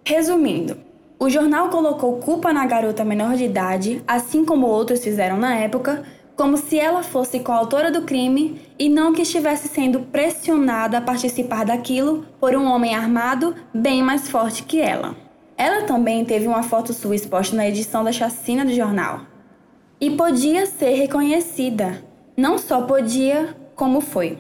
Resumindo, 0.05 0.89
o 1.23 1.29
jornal 1.29 1.69
colocou 1.69 2.17
culpa 2.17 2.50
na 2.50 2.65
garota 2.65 3.05
menor 3.05 3.37
de 3.37 3.45
idade, 3.45 4.03
assim 4.09 4.43
como 4.43 4.67
outros 4.67 5.05
fizeram 5.05 5.37
na 5.37 5.55
época, 5.55 6.03
como 6.35 6.57
se 6.57 6.79
ela 6.79 7.03
fosse 7.03 7.41
coautora 7.41 7.91
do 7.91 8.03
crime 8.03 8.62
e 8.79 8.89
não 8.89 9.12
que 9.12 9.21
estivesse 9.21 9.69
sendo 9.69 10.00
pressionada 10.00 10.97
a 10.97 11.00
participar 11.03 11.67
daquilo 11.67 12.25
por 12.41 12.57
um 12.57 12.65
homem 12.65 12.95
armado 12.95 13.55
bem 13.75 14.03
mais 14.03 14.31
forte 14.31 14.62
que 14.62 14.81
ela. 14.81 15.15
Ela 15.59 15.83
também 15.83 16.25
teve 16.25 16.47
uma 16.47 16.62
foto 16.62 16.95
sua 16.95 17.15
exposta 17.15 17.55
na 17.55 17.69
edição 17.69 18.03
da 18.03 18.12
chacina 18.12 18.65
do 18.65 18.73
jornal. 18.73 19.21
E 20.00 20.09
podia 20.17 20.65
ser 20.65 20.95
reconhecida. 20.95 22.03
Não 22.35 22.57
só 22.57 22.81
podia, 22.81 23.55
como 23.77 24.00
foi. 24.00 24.39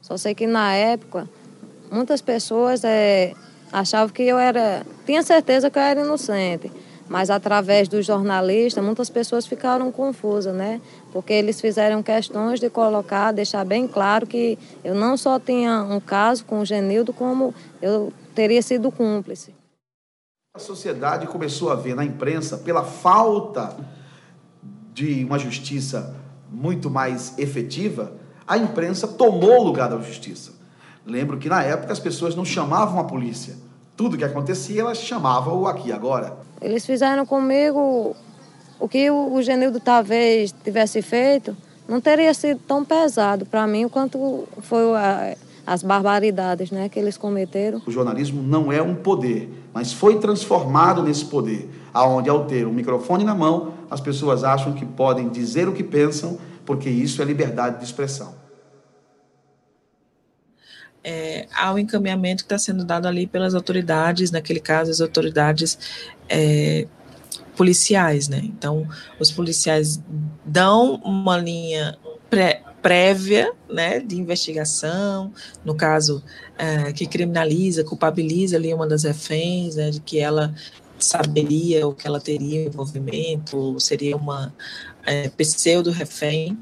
Só 0.00 0.16
sei 0.16 0.34
que 0.34 0.46
na 0.46 0.74
época 0.74 1.28
muitas 1.92 2.22
pessoas 2.22 2.82
é, 2.84 3.34
achavam 3.72 4.08
que 4.08 4.22
eu 4.22 4.38
era. 4.38 4.84
tinha 5.04 5.22
certeza 5.22 5.70
que 5.70 5.78
eu 5.78 5.82
era 5.82 6.00
inocente. 6.00 6.70
Mas 7.08 7.30
através 7.30 7.86
dos 7.86 8.04
jornalistas, 8.04 8.82
muitas 8.82 9.08
pessoas 9.08 9.46
ficaram 9.46 9.92
confusas, 9.92 10.52
né? 10.52 10.80
Porque 11.12 11.32
eles 11.32 11.60
fizeram 11.60 12.02
questões 12.02 12.58
de 12.58 12.68
colocar, 12.68 13.30
deixar 13.30 13.64
bem 13.64 13.86
claro 13.86 14.26
que 14.26 14.58
eu 14.82 14.94
não 14.94 15.16
só 15.16 15.38
tinha 15.38 15.84
um 15.84 16.00
caso 16.00 16.44
com 16.44 16.60
o 16.60 16.64
Genildo, 16.64 17.12
como 17.12 17.54
eu 17.80 18.12
teria 18.34 18.60
sido 18.60 18.90
cúmplice. 18.90 19.54
A 20.56 20.58
sociedade 20.58 21.28
começou 21.28 21.70
a 21.70 21.76
ver 21.76 21.94
na 21.94 22.04
imprensa, 22.04 22.58
pela 22.58 22.82
falta 22.82 23.76
de 24.92 25.24
uma 25.24 25.38
justiça 25.38 26.16
muito 26.50 26.90
mais 26.90 27.38
efetiva, 27.38 28.14
a 28.46 28.56
imprensa 28.56 29.06
tomou 29.06 29.60
o 29.60 29.62
lugar 29.62 29.90
da 29.90 29.98
justiça. 29.98 30.55
Lembro 31.06 31.38
que 31.38 31.48
na 31.48 31.62
época 31.62 31.92
as 31.92 32.00
pessoas 32.00 32.34
não 32.34 32.44
chamavam 32.44 32.98
a 32.98 33.04
polícia. 33.04 33.54
Tudo 33.96 34.18
que 34.18 34.24
acontecia, 34.24 34.80
elas 34.80 34.98
chamavam 34.98 35.62
o 35.62 35.68
aqui 35.68 35.92
agora. 35.92 36.36
Eles 36.60 36.84
fizeram 36.84 37.24
comigo 37.24 38.16
o 38.80 38.88
que 38.88 39.08
o 39.08 39.40
Genildo 39.40 39.78
talvez 39.78 40.52
tivesse 40.64 41.00
feito, 41.00 41.56
não 41.88 42.00
teria 42.00 42.34
sido 42.34 42.60
tão 42.66 42.84
pesado 42.84 43.46
para 43.46 43.66
mim 43.68 43.88
quanto 43.88 44.48
foi 44.60 44.96
a, 44.96 45.36
as 45.64 45.84
barbaridades 45.84 46.72
né, 46.72 46.88
que 46.88 46.98
eles 46.98 47.16
cometeram. 47.16 47.80
O 47.86 47.90
jornalismo 47.90 48.42
não 48.42 48.72
é 48.72 48.82
um 48.82 48.96
poder, 48.96 49.48
mas 49.72 49.92
foi 49.92 50.18
transformado 50.18 51.04
nesse 51.04 51.24
poder, 51.24 51.70
aonde 51.94 52.28
ao 52.28 52.46
ter 52.46 52.66
um 52.66 52.72
microfone 52.72 53.22
na 53.22 53.34
mão, 53.34 53.74
as 53.88 54.00
pessoas 54.00 54.42
acham 54.42 54.72
que 54.72 54.84
podem 54.84 55.28
dizer 55.28 55.68
o 55.68 55.72
que 55.72 55.84
pensam, 55.84 56.36
porque 56.66 56.90
isso 56.90 57.22
é 57.22 57.24
liberdade 57.24 57.78
de 57.78 57.84
expressão 57.84 58.45
é, 61.06 61.46
ao 61.54 61.78
encaminhamento 61.78 62.42
que 62.42 62.52
está 62.52 62.58
sendo 62.58 62.84
dado 62.84 63.06
ali 63.06 63.28
pelas 63.28 63.54
autoridades, 63.54 64.32
naquele 64.32 64.58
caso, 64.58 64.90
as 64.90 65.00
autoridades 65.00 65.78
é, 66.28 66.88
policiais, 67.56 68.26
né? 68.28 68.40
Então, 68.42 68.84
os 69.20 69.30
policiais 69.30 70.02
dão 70.44 70.96
uma 70.96 71.38
linha 71.38 71.96
pré, 72.28 72.60
prévia, 72.82 73.52
né, 73.70 74.00
de 74.00 74.16
investigação, 74.16 75.32
no 75.64 75.76
caso, 75.76 76.22
é, 76.58 76.92
que 76.92 77.06
criminaliza, 77.06 77.84
culpabiliza 77.84 78.56
ali 78.56 78.74
uma 78.74 78.86
das 78.86 79.04
reféns, 79.04 79.76
né, 79.76 79.90
de 79.90 80.00
que 80.00 80.18
ela 80.18 80.52
saberia 80.98 81.86
ou 81.86 81.92
que 81.92 82.06
ela 82.06 82.20
teria 82.20 82.64
envolvimento, 82.64 83.78
seria 83.78 84.16
uma 84.16 84.52
é, 85.04 85.28
pseudo-refém, 85.30 86.58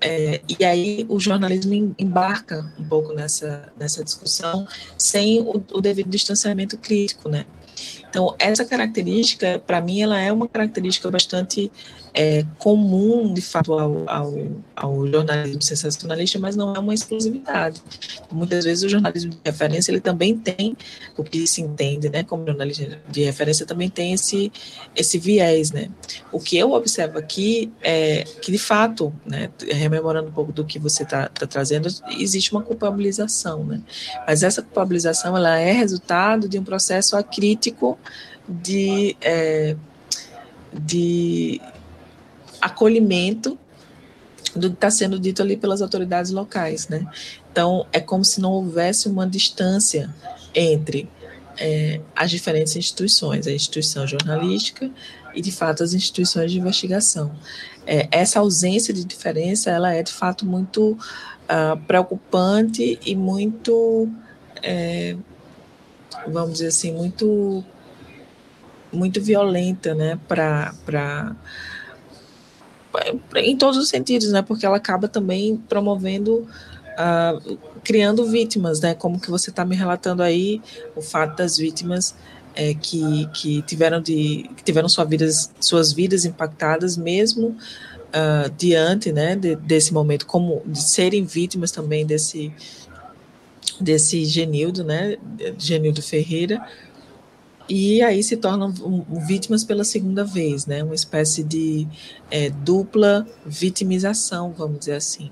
é, 0.00 0.40
e 0.48 0.64
aí 0.64 1.06
o 1.08 1.18
jornalismo 1.18 1.94
embarca 1.98 2.72
um 2.78 2.84
pouco 2.84 3.12
nessa, 3.12 3.72
nessa 3.78 4.04
discussão 4.04 4.66
sem 4.96 5.40
o, 5.40 5.62
o 5.72 5.80
devido 5.80 6.08
distanciamento 6.08 6.78
crítico, 6.78 7.28
né? 7.28 7.44
Então, 8.08 8.34
essa 8.38 8.64
característica, 8.64 9.62
para 9.66 9.80
mim, 9.80 10.00
ela 10.00 10.18
é 10.18 10.32
uma 10.32 10.48
característica 10.48 11.10
bastante 11.10 11.70
é, 12.14 12.44
comum, 12.58 13.32
de 13.32 13.40
fato, 13.40 13.72
ao, 13.72 14.08
ao, 14.08 14.34
ao, 14.74 15.06
jornalismo 15.06 15.62
sensacionalista, 15.62 16.38
mas 16.38 16.56
não 16.56 16.74
é 16.74 16.78
uma 16.78 16.94
exclusividade. 16.94 17.82
Muitas 18.30 18.64
vezes 18.64 18.84
o 18.84 18.88
jornalismo 18.88 19.30
de 19.30 19.38
referência, 19.44 19.90
ele 19.90 20.00
também 20.00 20.36
tem, 20.36 20.76
o 21.16 21.22
que 21.22 21.46
se 21.46 21.60
entende, 21.60 22.08
né, 22.08 22.24
como 22.24 22.46
jornalismo 22.46 22.96
de 23.08 23.22
referência, 23.22 23.66
também 23.66 23.88
tem 23.90 24.14
esse, 24.14 24.50
esse 24.96 25.18
viés, 25.18 25.70
né. 25.70 25.90
O 26.32 26.40
que 26.40 26.56
eu 26.56 26.72
observo 26.72 27.18
aqui 27.18 27.70
é 27.82 28.24
que, 28.42 28.50
de 28.50 28.58
fato, 28.58 29.12
né, 29.26 29.50
rememorando 29.70 30.28
um 30.28 30.32
pouco 30.32 30.52
do 30.52 30.64
que 30.64 30.78
você 30.78 31.02
está 31.02 31.28
tá 31.28 31.46
trazendo, 31.46 31.88
existe 32.18 32.52
uma 32.52 32.62
culpabilização, 32.62 33.64
né, 33.64 33.82
mas 34.26 34.42
essa 34.42 34.62
culpabilização, 34.62 35.36
ela 35.36 35.58
é 35.58 35.72
resultado 35.72 36.48
de 36.48 36.58
um 36.58 36.64
processo 36.64 37.16
acrítico 37.16 37.97
de... 38.48 39.16
É, 39.20 39.76
de 40.72 41.60
acolhimento 42.60 43.58
do 44.54 44.70
que 44.70 44.76
está 44.76 44.90
sendo 44.90 45.18
dito 45.18 45.42
ali 45.42 45.56
pelas 45.56 45.80
autoridades 45.82 46.30
locais, 46.30 46.88
né? 46.88 47.06
Então, 47.50 47.86
é 47.92 48.00
como 48.00 48.24
se 48.24 48.40
não 48.40 48.52
houvesse 48.52 49.08
uma 49.08 49.26
distância 49.26 50.12
entre 50.54 51.08
é, 51.56 52.00
as 52.14 52.30
diferentes 52.30 52.74
instituições, 52.76 53.46
a 53.46 53.52
instituição 53.52 54.06
jornalística 54.06 54.90
e, 55.34 55.40
de 55.40 55.52
fato, 55.52 55.82
as 55.82 55.92
instituições 55.92 56.50
de 56.50 56.58
investigação. 56.58 57.32
É, 57.86 58.08
essa 58.10 58.40
ausência 58.40 58.92
de 58.92 59.04
diferença, 59.04 59.70
ela 59.70 59.92
é, 59.94 60.02
de 60.02 60.12
fato, 60.12 60.44
muito 60.44 60.92
uh, 60.92 61.76
preocupante 61.86 62.98
e 63.04 63.14
muito, 63.14 64.08
é, 64.62 65.16
vamos 66.26 66.54
dizer 66.54 66.68
assim, 66.68 66.92
muito, 66.92 67.64
muito 68.92 69.20
violenta, 69.22 69.94
né, 69.94 70.18
para 70.28 70.72
em 73.36 73.56
todos 73.56 73.78
os 73.78 73.88
sentidos, 73.88 74.30
né? 74.32 74.42
Porque 74.42 74.64
ela 74.64 74.76
acaba 74.76 75.08
também 75.08 75.56
promovendo, 75.68 76.46
uh, 76.96 77.58
criando 77.84 78.26
vítimas, 78.26 78.80
né? 78.80 78.94
Como 78.94 79.20
que 79.20 79.30
você 79.30 79.50
está 79.50 79.64
me 79.64 79.76
relatando 79.76 80.22
aí 80.22 80.60
o 80.96 81.02
fato 81.02 81.36
das 81.36 81.56
vítimas 81.56 82.14
é, 82.54 82.74
que, 82.74 83.26
que 83.32 83.62
tiveram 83.62 84.00
de 84.00 84.50
que 84.56 84.64
tiveram 84.64 84.88
sua 84.88 85.04
vidas, 85.04 85.50
suas 85.60 85.92
vidas 85.92 86.24
impactadas 86.24 86.96
mesmo 86.96 87.48
uh, 88.08 88.50
diante, 88.56 89.12
né? 89.12 89.36
De, 89.36 89.54
desse 89.54 89.92
momento, 89.92 90.26
como 90.26 90.62
de 90.66 90.82
serem 90.82 91.24
vítimas 91.24 91.70
também 91.70 92.04
desse 92.04 92.52
desse 93.80 94.24
Genildo, 94.24 94.82
né? 94.82 95.16
Genildo 95.56 96.02
Ferreira 96.02 96.60
e 97.68 98.02
aí 98.02 98.22
se 98.22 98.36
tornam 98.36 98.72
vítimas 99.26 99.62
pela 99.62 99.84
segunda 99.84 100.24
vez, 100.24 100.66
né? 100.66 100.82
Uma 100.82 100.94
espécie 100.94 101.44
de 101.44 101.86
é, 102.30 102.48
dupla 102.48 103.26
vitimização, 103.44 104.52
vamos 104.56 104.80
dizer 104.80 104.94
assim. 104.94 105.30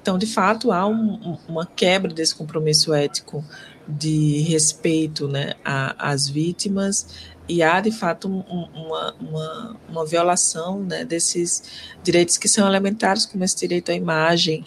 Então, 0.00 0.18
de 0.18 0.26
fato, 0.26 0.72
há 0.72 0.86
um, 0.86 1.38
uma 1.48 1.64
quebra 1.64 2.12
desse 2.12 2.34
compromisso 2.34 2.92
ético 2.92 3.44
de 3.86 4.40
respeito 4.42 5.26
né, 5.26 5.54
às 5.64 6.28
vítimas 6.28 7.06
e 7.48 7.62
há, 7.62 7.80
de 7.80 7.90
fato, 7.90 8.28
um, 8.28 8.40
uma, 8.74 9.14
uma, 9.20 9.76
uma, 9.88 10.06
violação 10.06 10.80
né, 10.80 11.04
desses 11.04 11.62
direitos 12.02 12.36
que 12.36 12.48
são 12.48 12.66
elementares, 12.66 13.26
como 13.26 13.44
esse 13.44 13.56
direito 13.56 13.90
à 13.90 13.94
imagem, 13.94 14.64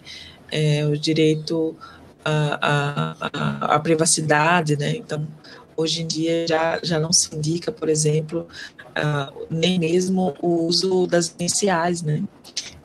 é, 0.51 0.85
o 0.85 0.97
direito 0.97 1.75
à, 2.23 3.15
à, 3.21 3.75
à 3.75 3.79
privacidade, 3.79 4.75
né? 4.77 4.95
Então, 4.97 5.25
Hoje 5.77 6.01
em 6.03 6.07
dia 6.07 6.47
já, 6.47 6.79
já 6.81 6.99
não 6.99 7.11
se 7.11 7.35
indica, 7.35 7.71
por 7.71 7.89
exemplo, 7.89 8.47
uh, 8.97 9.45
nem 9.49 9.79
mesmo 9.79 10.33
o 10.41 10.65
uso 10.65 11.05
das 11.07 11.35
iniciais, 11.37 12.01
né? 12.01 12.23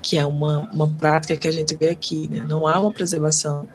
que 0.03 0.19
é 0.19 0.25
uma, 0.25 0.69
uma 0.73 0.89
prática 0.89 1.37
que 1.37 1.47
a 1.47 1.53
gente 1.53 1.77
vê 1.77 1.91
aqui. 1.91 2.29
Né? 2.29 2.45
Não 2.49 2.67
há 2.67 2.81
uma 2.81 2.93
preservação 2.93 3.69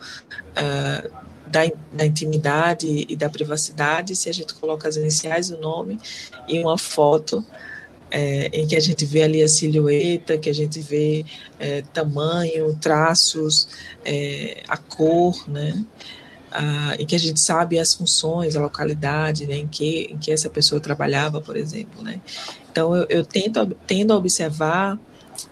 uh, 0.51 1.25
da, 1.47 1.61
da 1.93 2.05
intimidade 2.05 3.05
e 3.07 3.15
da 3.15 3.29
privacidade 3.29 4.15
se 4.15 4.29
a 4.29 4.33
gente 4.33 4.53
coloca 4.55 4.87
as 4.87 4.97
iniciais 4.97 5.49
do 5.49 5.57
nome 5.57 5.99
e 6.47 6.59
uma 6.59 6.77
foto 6.77 7.45
é, 8.11 8.47
em 8.53 8.67
que 8.67 8.75
a 8.75 8.79
gente 8.79 9.05
vê 9.05 9.23
ali 9.23 9.43
a 9.43 9.47
silhueta, 9.47 10.37
que 10.37 10.49
a 10.49 10.53
gente 10.53 10.79
vê 10.79 11.25
é, 11.59 11.81
tamanho, 11.81 12.75
traços, 12.79 13.67
é, 14.03 14.63
a 14.67 14.77
cor, 14.77 15.49
né? 15.49 15.83
Ah, 16.57 16.95
em 16.97 17.05
que 17.05 17.15
a 17.15 17.19
gente 17.19 17.39
sabe 17.39 17.77
as 17.77 17.93
funções, 17.93 18.55
a 18.55 18.61
localidade 18.61 19.45
né, 19.45 19.57
em, 19.57 19.67
que, 19.67 20.07
em 20.11 20.17
que 20.17 20.31
essa 20.31 20.49
pessoa 20.49 20.79
trabalhava, 20.79 21.41
por 21.41 21.57
exemplo. 21.57 22.01
Né? 22.01 22.21
Então, 22.71 22.95
eu, 22.95 23.05
eu 23.09 23.25
tento, 23.25 23.75
tendo 23.85 24.13
a 24.13 24.15
observar 24.15 24.97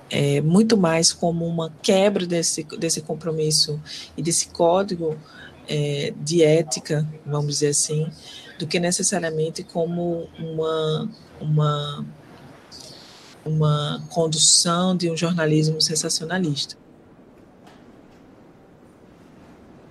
é, 0.10 0.40
muito 0.40 0.78
mais 0.78 1.12
como 1.12 1.46
uma 1.46 1.74
quebra 1.82 2.26
desse, 2.26 2.64
desse 2.78 3.02
compromisso 3.02 3.82
e 4.16 4.22
desse 4.22 4.48
código 4.48 5.18
é, 5.68 6.14
de 6.22 6.42
ética, 6.42 7.06
vamos 7.26 7.56
dizer 7.56 7.70
assim, 7.70 8.10
do 8.58 8.66
que 8.66 8.80
necessariamente 8.80 9.62
como 9.62 10.30
uma, 10.40 11.10
uma, 11.42 12.06
uma 13.46 14.04
condução 14.10 14.96
de 14.96 15.12
um 15.12 15.18
jornalismo 15.18 15.82
sensacionalista. 15.82 16.78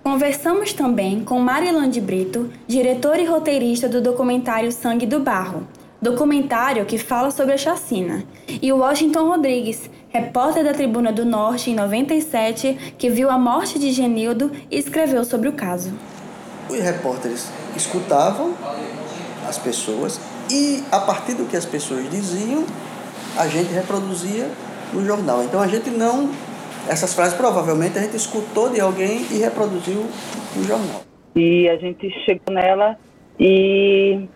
Conversamos 0.02 0.72
também 0.72 1.22
com 1.22 1.38
Marilan 1.38 1.88
de 1.88 2.00
Brito, 2.00 2.50
diretora 2.66 3.20
e 3.20 3.24
roteirista 3.24 3.88
do 3.88 4.00
documentário 4.00 4.72
Sangue 4.72 5.06
do 5.06 5.20
Barro, 5.20 5.64
documentário 6.00 6.84
que 6.84 6.98
fala 6.98 7.30
sobre 7.30 7.54
a 7.54 7.56
chacina, 7.56 8.24
e 8.48 8.72
Washington 8.72 9.28
Rodrigues, 9.28 9.88
repórter 10.08 10.64
da 10.64 10.74
Tribuna 10.74 11.12
do 11.12 11.24
Norte 11.24 11.70
em 11.70 11.76
97, 11.76 12.94
que 12.98 13.08
viu 13.08 13.30
a 13.30 13.38
morte 13.38 13.78
de 13.78 13.92
Genildo 13.92 14.50
e 14.68 14.76
escreveu 14.76 15.24
sobre 15.24 15.48
o 15.48 15.52
caso. 15.52 15.92
Os 16.68 16.80
repórteres 16.80 17.48
escutavam 17.76 18.54
as 19.48 19.56
pessoas 19.56 20.18
e, 20.50 20.82
a 20.90 20.98
partir 20.98 21.34
do 21.34 21.44
que 21.44 21.56
as 21.56 21.64
pessoas 21.64 22.10
diziam, 22.10 22.64
a 23.38 23.46
gente 23.46 23.72
reproduzia 23.72 24.50
no 24.92 25.06
jornal. 25.06 25.44
Então 25.44 25.60
a 25.60 25.68
gente 25.68 25.90
não 25.90 26.28
essas 26.88 27.14
frases 27.14 27.34
provavelmente 27.34 27.98
a 27.98 28.02
gente 28.02 28.16
escutou 28.16 28.70
de 28.70 28.80
alguém 28.80 29.26
e 29.30 29.38
reproduziu 29.38 30.04
no 30.56 30.64
jornal. 30.64 31.02
E 31.34 31.68
a 31.68 31.76
gente 31.76 32.10
chegou 32.24 32.54
nela 32.54 32.98
e 33.38 34.28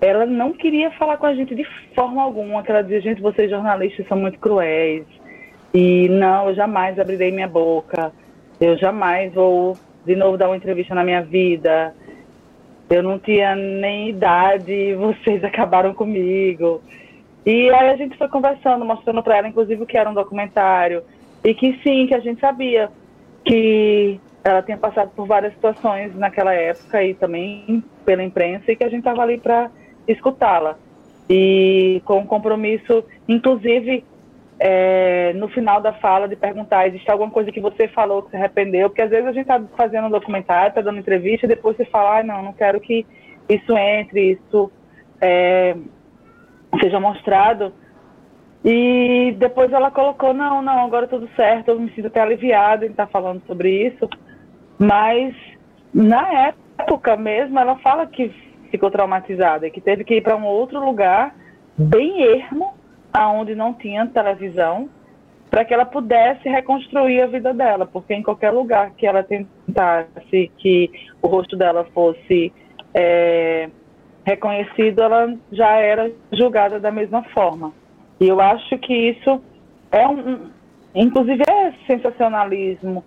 ela 0.00 0.26
não 0.26 0.52
queria 0.52 0.90
falar 0.92 1.16
com 1.16 1.26
a 1.26 1.34
gente 1.34 1.54
de 1.54 1.64
forma 1.94 2.22
alguma, 2.22 2.62
que 2.62 2.70
ela 2.70 2.82
dizia, 2.82 3.00
gente, 3.00 3.22
vocês 3.22 3.48
jornalistas 3.48 4.06
são 4.08 4.18
muito 4.18 4.38
cruéis. 4.38 5.04
E 5.72 6.08
não, 6.08 6.48
eu 6.48 6.54
jamais 6.54 6.98
abrirei 6.98 7.30
minha 7.30 7.48
boca. 7.48 8.12
Eu 8.60 8.76
jamais 8.76 9.32
vou 9.32 9.76
de 10.04 10.16
novo 10.16 10.36
dar 10.36 10.48
uma 10.48 10.56
entrevista 10.56 10.94
na 10.94 11.04
minha 11.04 11.22
vida. 11.22 11.94
Eu 12.90 13.02
não 13.02 13.18
tinha 13.18 13.54
nem 13.54 14.08
idade, 14.08 14.94
vocês 14.94 15.42
acabaram 15.44 15.94
comigo. 15.94 16.82
E 17.46 17.70
aí 17.70 17.90
a 17.90 17.96
gente 17.96 18.16
foi 18.18 18.28
conversando, 18.28 18.84
mostrando 18.84 19.22
para 19.22 19.38
ela, 19.38 19.48
inclusive, 19.48 19.82
o 19.82 19.86
que 19.86 19.96
era 19.96 20.10
um 20.10 20.14
documentário, 20.14 21.02
e 21.44 21.54
que 21.54 21.78
sim, 21.82 22.06
que 22.06 22.14
a 22.14 22.20
gente 22.20 22.40
sabia 22.40 22.90
que 23.44 24.20
ela 24.44 24.62
tinha 24.62 24.76
passado 24.76 25.10
por 25.14 25.26
várias 25.26 25.52
situações 25.52 26.14
naquela 26.16 26.52
época 26.52 27.02
e 27.02 27.14
também 27.14 27.82
pela 28.04 28.22
imprensa 28.22 28.70
e 28.70 28.76
que 28.76 28.84
a 28.84 28.88
gente 28.88 29.00
estava 29.00 29.22
ali 29.22 29.38
para 29.38 29.70
escutá-la. 30.06 30.76
E 31.28 32.02
com 32.04 32.18
um 32.18 32.26
compromisso, 32.26 33.04
inclusive, 33.28 34.04
é, 34.58 35.32
no 35.34 35.48
final 35.48 35.80
da 35.80 35.92
fala, 35.92 36.28
de 36.28 36.36
perguntar: 36.36 36.86
existe 36.86 37.10
alguma 37.10 37.30
coisa 37.30 37.52
que 37.52 37.60
você 37.60 37.88
falou 37.88 38.22
que 38.22 38.30
se 38.30 38.36
arrependeu? 38.36 38.88
Porque 38.88 39.02
às 39.02 39.10
vezes 39.10 39.26
a 39.26 39.32
gente 39.32 39.42
está 39.42 39.60
fazendo 39.76 40.08
um 40.08 40.10
documentário, 40.10 40.68
está 40.68 40.80
dando 40.80 40.98
entrevista, 40.98 41.46
e 41.46 41.48
depois 41.48 41.76
você 41.76 41.84
fala: 41.84 42.18
ah, 42.18 42.22
não, 42.22 42.42
não 42.42 42.52
quero 42.52 42.80
que 42.80 43.06
isso 43.48 43.76
entre, 43.76 44.32
isso 44.32 44.70
é, 45.20 45.76
seja 46.80 47.00
mostrado. 47.00 47.72
E 48.64 49.34
depois 49.38 49.72
ela 49.72 49.90
colocou, 49.90 50.32
não, 50.32 50.62
não, 50.62 50.84
agora 50.84 51.08
tudo 51.08 51.28
certo, 51.34 51.68
eu 51.68 51.80
me 51.80 51.90
sinto 51.92 52.06
até 52.06 52.20
aliviada 52.20 52.86
em 52.86 52.90
estar 52.90 53.08
falando 53.08 53.42
sobre 53.46 53.88
isso. 53.88 54.08
Mas 54.78 55.34
na 55.92 56.48
época 56.78 57.16
mesmo, 57.16 57.58
ela 57.58 57.76
fala 57.76 58.06
que 58.06 58.32
ficou 58.70 58.90
traumatizada, 58.90 59.68
que 59.68 59.80
teve 59.80 60.04
que 60.04 60.14
ir 60.14 60.22
para 60.22 60.36
um 60.36 60.44
outro 60.44 60.82
lugar, 60.82 61.34
bem 61.76 62.22
ermo, 62.22 62.72
aonde 63.12 63.54
não 63.54 63.74
tinha 63.74 64.06
televisão, 64.06 64.88
para 65.50 65.64
que 65.64 65.74
ela 65.74 65.84
pudesse 65.84 66.48
reconstruir 66.48 67.20
a 67.20 67.26
vida 67.26 67.52
dela, 67.52 67.84
porque 67.84 68.14
em 68.14 68.22
qualquer 68.22 68.50
lugar 68.50 68.92
que 68.92 69.06
ela 69.06 69.22
tentasse 69.22 70.50
que 70.56 70.90
o 71.20 71.26
rosto 71.26 71.56
dela 71.56 71.84
fosse 71.92 72.50
é, 72.94 73.68
reconhecido, 74.24 75.02
ela 75.02 75.34
já 75.50 75.72
era 75.72 76.10
julgada 76.32 76.80
da 76.80 76.90
mesma 76.90 77.22
forma. 77.24 77.74
E 78.22 78.28
eu 78.28 78.40
acho 78.40 78.78
que 78.78 78.94
isso 78.94 79.42
é 79.90 80.06
um, 80.06 80.48
inclusive 80.94 81.42
é 81.42 81.72
sensacionalismo, 81.88 83.02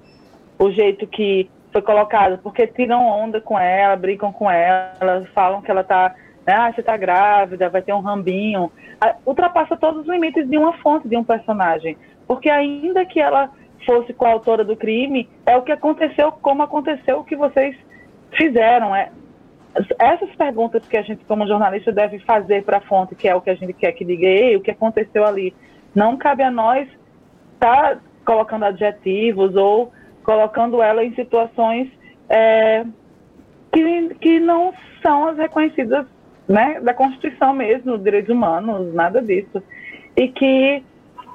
o 0.60 0.70
jeito 0.70 1.08
que 1.08 1.50
foi 1.72 1.82
colocado, 1.82 2.38
porque 2.40 2.68
tiram 2.68 3.08
onda 3.08 3.40
com 3.40 3.58
ela, 3.58 3.96
brincam 3.96 4.34
com 4.34 4.52
ela, 4.52 5.26
falam 5.34 5.62
que 5.62 5.72
ela 5.72 5.82
está, 5.82 6.14
né, 6.46 6.54
ah, 6.54 6.70
você 6.70 6.82
está 6.82 6.98
grávida, 6.98 7.70
vai 7.70 7.82
ter 7.82 7.94
um 7.94 8.02
rambinho, 8.02 8.70
ultrapassa 9.26 9.78
todos 9.78 10.02
os 10.02 10.08
limites 10.08 10.50
de 10.50 10.58
uma 10.58 10.74
fonte, 10.80 11.08
de 11.08 11.16
um 11.16 11.24
personagem, 11.24 11.96
porque 12.28 12.50
ainda 12.50 13.06
que 13.06 13.22
ela 13.22 13.50
fosse 13.86 14.12
coautora 14.12 14.66
do 14.66 14.76
crime, 14.76 15.30
é 15.46 15.56
o 15.56 15.62
que 15.62 15.72
aconteceu, 15.72 16.30
como 16.30 16.62
aconteceu 16.62 17.20
o 17.20 17.24
que 17.24 17.38
vocês 17.38 17.74
fizeram, 18.32 18.94
é 18.94 19.12
essas 20.00 20.30
perguntas 20.36 20.88
que 20.88 20.98
a 20.98 21.02
gente, 21.02 21.26
como 21.26 21.48
jornalista, 21.48 21.92
deve 21.92 22.20
fazer 22.20 22.64
para 22.64 22.78
a 22.78 22.82
fonte, 22.82 23.16
que 23.16 23.28
é 23.28 23.36
o 23.36 23.42
que 23.42 23.50
a 23.50 23.56
gente 23.56 23.74
quer 23.74 23.92
que 23.92 24.06
diga, 24.06 24.26
Ei, 24.26 24.56
o 24.56 24.62
que 24.62 24.72
aconteceu 24.72 25.26
ali, 25.26 25.54
não 25.94 26.18
cabe 26.18 26.44
a 26.44 26.52
nós 26.52 26.88
estar 27.54 27.96
tá 27.96 28.02
colocando 28.26 28.66
adjetivos 28.66 29.56
ou 29.56 29.92
colocando 30.24 30.82
ela 30.82 31.04
em 31.04 31.14
situações 31.14 31.90
é, 32.30 32.86
que, 33.72 34.16
que 34.16 34.40
não 34.40 34.74
são 35.02 35.28
as 35.28 35.38
reconhecidas 35.38 36.06
né, 36.48 36.80
da 36.82 36.94
Constituição 36.94 37.54
mesmo, 37.54 37.98
direitos 37.98 38.34
humanos, 38.34 38.94
nada 38.94 39.22
disso. 39.22 39.62
E 40.16 40.28
que, 40.30 40.84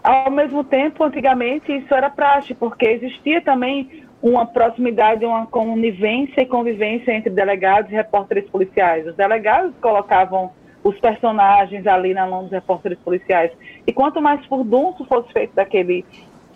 ao 0.03 0.31
mesmo 0.31 0.64
tempo, 0.64 1.05
antigamente, 1.05 1.72
isso 1.72 1.94
era 1.94 2.09
praxe, 2.09 2.55
porque 2.55 2.87
existia 2.87 3.40
também 3.40 4.05
uma 4.22 4.46
proximidade, 4.46 5.24
uma 5.24 5.46
conivência 5.46 6.42
e 6.42 6.46
convivência 6.46 7.12
entre 7.12 7.30
delegados 7.30 7.90
e 7.90 7.94
repórteres 7.94 8.48
policiais. 8.50 9.06
Os 9.06 9.16
delegados 9.16 9.72
colocavam 9.80 10.50
os 10.85 10.98
personagens 10.98 11.87
ali 11.87 12.14
na 12.14 12.26
mão 12.26 12.42
dos 12.42 12.52
repórteres 12.52 12.98
policiais. 12.98 13.50
E 13.87 13.92
quanto 13.92 14.20
mais 14.20 14.44
furdunço 14.46 15.04
fosse 15.04 15.33
feito 15.33 15.54
daquele, 15.54 16.04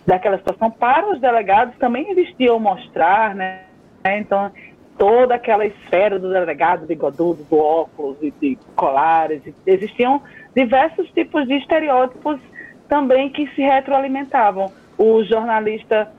daquela 0.05 0.37
situação, 0.37 0.69
para 0.69 1.11
os 1.11 1.19
delegados 1.19 1.75
também 1.77 2.09
existia 2.11 2.53
o 2.53 2.59
mostrar, 2.59 3.35
né? 3.35 3.61
Então, 4.05 4.51
toda 4.97 5.35
aquela 5.35 5.65
esfera 5.65 6.19
do 6.19 6.31
delegado 6.31 6.85
bigodudo, 6.85 7.43
do 7.43 7.57
óculos 7.57 8.17
e 8.21 8.31
de 8.31 8.57
colares, 8.75 9.41
existiam 9.65 10.21
diversos 10.55 11.09
tipos 11.11 11.47
de 11.47 11.55
estereótipos 11.55 12.39
também 12.87 13.29
que 13.29 13.47
se 13.55 13.61
retroalimentavam. 13.61 14.71
O 14.97 15.23
jornalista 15.23 16.11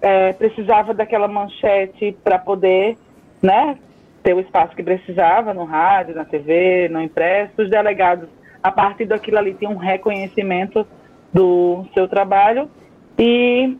é, 0.00 0.32
precisava 0.32 0.94
daquela 0.94 1.28
manchete 1.28 2.16
para 2.22 2.38
poder 2.38 2.96
né, 3.42 3.78
ter 4.22 4.34
o 4.34 4.40
espaço 4.40 4.74
que 4.74 4.82
precisava 4.82 5.52
no 5.54 5.64
rádio, 5.64 6.14
na 6.14 6.24
TV, 6.24 6.88
no 6.88 7.00
impresso. 7.00 7.52
Os 7.62 7.70
delegados, 7.70 8.28
a 8.62 8.70
partir 8.70 9.06
daquilo 9.06 9.38
ali, 9.38 9.54
tinham 9.54 9.72
um 9.72 9.78
reconhecimento 9.78 10.86
do 11.32 11.86
seu 11.94 12.08
trabalho 12.08 12.70
e 13.18 13.76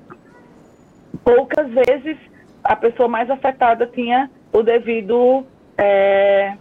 poucas 1.25 1.69
vezes 1.71 2.17
a 2.63 2.77
pessoa 2.77 3.09
mais 3.09 3.31
afetada 3.31 3.87
tinha 3.87 4.31
o 4.53 4.63
devido 4.63 5.45
é, 5.77 6.55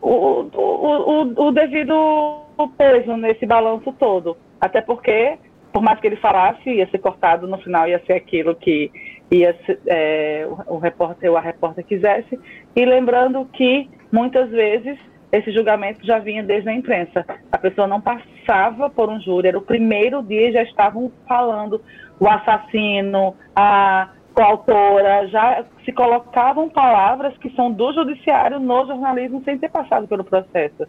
o, 0.00 0.10
o, 0.10 1.32
o, 1.34 1.46
o 1.46 1.52
devido 1.52 2.42
peso 2.76 3.16
nesse 3.16 3.46
balanço 3.46 3.92
todo. 3.92 4.36
Até 4.60 4.80
porque 4.80 5.38
por 5.72 5.82
mais 5.82 5.98
que 5.98 6.06
ele 6.06 6.16
falasse, 6.16 6.68
ia 6.70 6.88
ser 6.88 6.98
cortado 6.98 7.46
no 7.46 7.58
final, 7.58 7.88
ia 7.88 8.02
ser 8.06 8.12
aquilo 8.12 8.54
que 8.54 8.90
ia 9.30 9.56
ser, 9.64 9.80
é, 9.86 10.46
o, 10.66 10.78
repórter 10.78 11.30
ou 11.30 11.36
a 11.36 11.40
repórter 11.40 11.84
quisesse. 11.84 12.38
E 12.76 12.84
lembrando 12.84 13.44
que 13.46 13.88
muitas 14.12 14.50
vezes 14.50 14.98
esse 15.32 15.50
julgamento 15.50 16.04
já 16.04 16.18
vinha 16.18 16.42
desde 16.42 16.68
a 16.68 16.74
imprensa. 16.74 17.24
A 17.50 17.56
pessoa 17.56 17.86
não 17.86 18.00
passava 18.00 18.90
por 18.90 19.08
um 19.08 19.18
júri, 19.18 19.48
era 19.48 19.58
o 19.58 19.62
primeiro 19.62 20.22
dia 20.22 20.50
e 20.50 20.52
já 20.52 20.62
estavam 20.62 21.10
falando 21.26 21.80
o 22.20 22.28
assassino, 22.28 23.34
a 23.56 24.10
coautora, 24.34 25.26
já 25.28 25.64
se 25.84 25.92
colocavam 25.92 26.68
palavras 26.68 27.36
que 27.38 27.50
são 27.50 27.72
do 27.72 27.92
judiciário 27.94 28.58
no 28.60 28.86
jornalismo 28.86 29.42
sem 29.44 29.58
ter 29.58 29.70
passado 29.70 30.06
pelo 30.06 30.24
processo. 30.24 30.86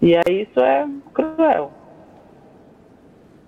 E 0.00 0.14
aí 0.14 0.42
isso 0.42 0.60
é 0.60 0.86
cruel. 1.12 1.72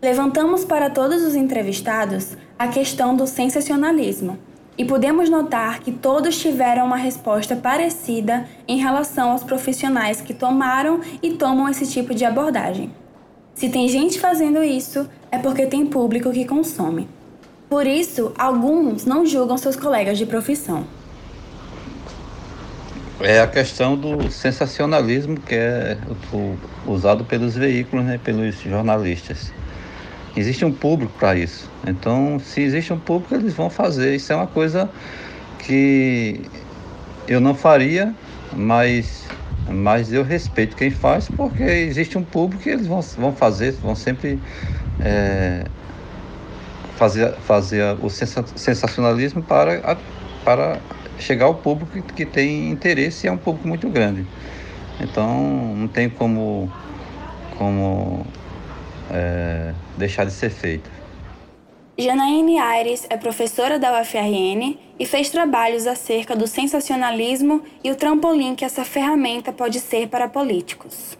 Levantamos 0.00 0.64
para 0.64 0.88
todos 0.88 1.24
os 1.24 1.34
entrevistados 1.34 2.36
a 2.56 2.68
questão 2.68 3.16
do 3.16 3.26
sensacionalismo 3.26 4.38
e 4.76 4.84
podemos 4.84 5.28
notar 5.28 5.80
que 5.80 5.90
todos 5.90 6.38
tiveram 6.38 6.86
uma 6.86 6.96
resposta 6.96 7.56
parecida 7.56 8.46
em 8.68 8.78
relação 8.78 9.32
aos 9.32 9.42
profissionais 9.42 10.20
que 10.20 10.32
tomaram 10.32 11.00
e 11.20 11.32
tomam 11.32 11.68
esse 11.68 11.84
tipo 11.84 12.14
de 12.14 12.24
abordagem. 12.24 12.92
Se 13.54 13.68
tem 13.68 13.88
gente 13.88 14.20
fazendo 14.20 14.62
isso, 14.62 15.08
é 15.32 15.38
porque 15.38 15.66
tem 15.66 15.84
público 15.84 16.30
que 16.30 16.44
consome. 16.44 17.08
Por 17.68 17.84
isso, 17.84 18.32
alguns 18.38 19.04
não 19.04 19.26
julgam 19.26 19.58
seus 19.58 19.74
colegas 19.74 20.16
de 20.16 20.24
profissão. 20.24 20.86
É 23.20 23.40
a 23.40 23.48
questão 23.48 23.96
do 23.96 24.30
sensacionalismo 24.30 25.40
que 25.40 25.56
é 25.56 25.98
usado 26.86 27.24
pelos 27.24 27.56
veículos, 27.56 28.06
né, 28.06 28.20
pelos 28.22 28.60
jornalistas. 28.60 29.52
Existe 30.38 30.64
um 30.64 30.72
público 30.72 31.12
para 31.18 31.36
isso. 31.36 31.68
Então, 31.84 32.38
se 32.38 32.60
existe 32.60 32.92
um 32.92 32.98
público, 32.98 33.34
eles 33.34 33.54
vão 33.54 33.68
fazer. 33.68 34.14
Isso 34.14 34.32
é 34.32 34.36
uma 34.36 34.46
coisa 34.46 34.88
que 35.58 36.42
eu 37.26 37.40
não 37.40 37.56
faria, 37.56 38.14
mas, 38.52 39.26
mas 39.68 40.12
eu 40.12 40.22
respeito 40.22 40.76
quem 40.76 40.90
faz, 40.90 41.28
porque 41.28 41.64
existe 41.64 42.16
um 42.16 42.22
público 42.22 42.68
e 42.68 42.72
eles 42.72 42.86
vão, 42.86 43.00
vão 43.00 43.34
fazer, 43.34 43.72
vão 43.82 43.96
sempre 43.96 44.40
é, 45.00 45.64
fazer, 46.96 47.32
fazer 47.40 47.96
o 48.00 48.08
sensacionalismo 48.08 49.42
para, 49.42 49.98
para 50.44 50.78
chegar 51.18 51.46
ao 51.46 51.56
público 51.56 51.90
que, 51.90 52.02
que 52.14 52.24
tem 52.24 52.70
interesse 52.70 53.26
e 53.26 53.28
é 53.28 53.32
um 53.32 53.36
público 53.36 53.66
muito 53.66 53.88
grande. 53.90 54.24
Então, 55.00 55.74
não 55.74 55.88
tem 55.88 56.08
como, 56.08 56.70
como 57.56 58.24
é, 59.10 59.72
deixar 59.96 60.24
de 60.24 60.32
ser 60.32 60.50
feita. 60.50 60.88
Janaíne 61.96 62.58
Aires 62.58 63.06
é 63.10 63.16
professora 63.16 63.78
da 63.78 64.00
UFRN 64.00 64.78
e 64.98 65.04
fez 65.04 65.30
trabalhos 65.30 65.86
acerca 65.86 66.36
do 66.36 66.46
sensacionalismo 66.46 67.60
e 67.82 67.90
o 67.90 67.96
trampolim 67.96 68.54
que 68.54 68.64
essa 68.64 68.84
ferramenta 68.84 69.52
pode 69.52 69.80
ser 69.80 70.06
para 70.08 70.28
políticos. 70.28 71.18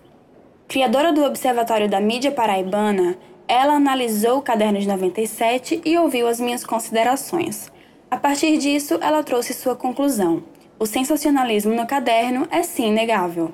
Criadora 0.68 1.12
do 1.12 1.24
Observatório 1.24 1.88
da 1.88 2.00
Mídia 2.00 2.30
Paraibana, 2.30 3.16
ela 3.48 3.72
analisou 3.72 4.38
o 4.38 4.42
Caderno 4.42 4.78
de 4.78 4.86
97 4.86 5.80
e 5.84 5.98
ouviu 5.98 6.28
as 6.28 6.38
minhas 6.38 6.64
considerações. 6.64 7.72
A 8.10 8.16
partir 8.16 8.56
disso, 8.58 8.98
ela 9.00 9.24
trouxe 9.24 9.52
sua 9.52 9.74
conclusão. 9.74 10.44
O 10.78 10.86
sensacionalismo 10.86 11.74
no 11.74 11.86
caderno 11.86 12.46
é 12.50 12.62
sim 12.62 12.88
inegável 12.88 13.52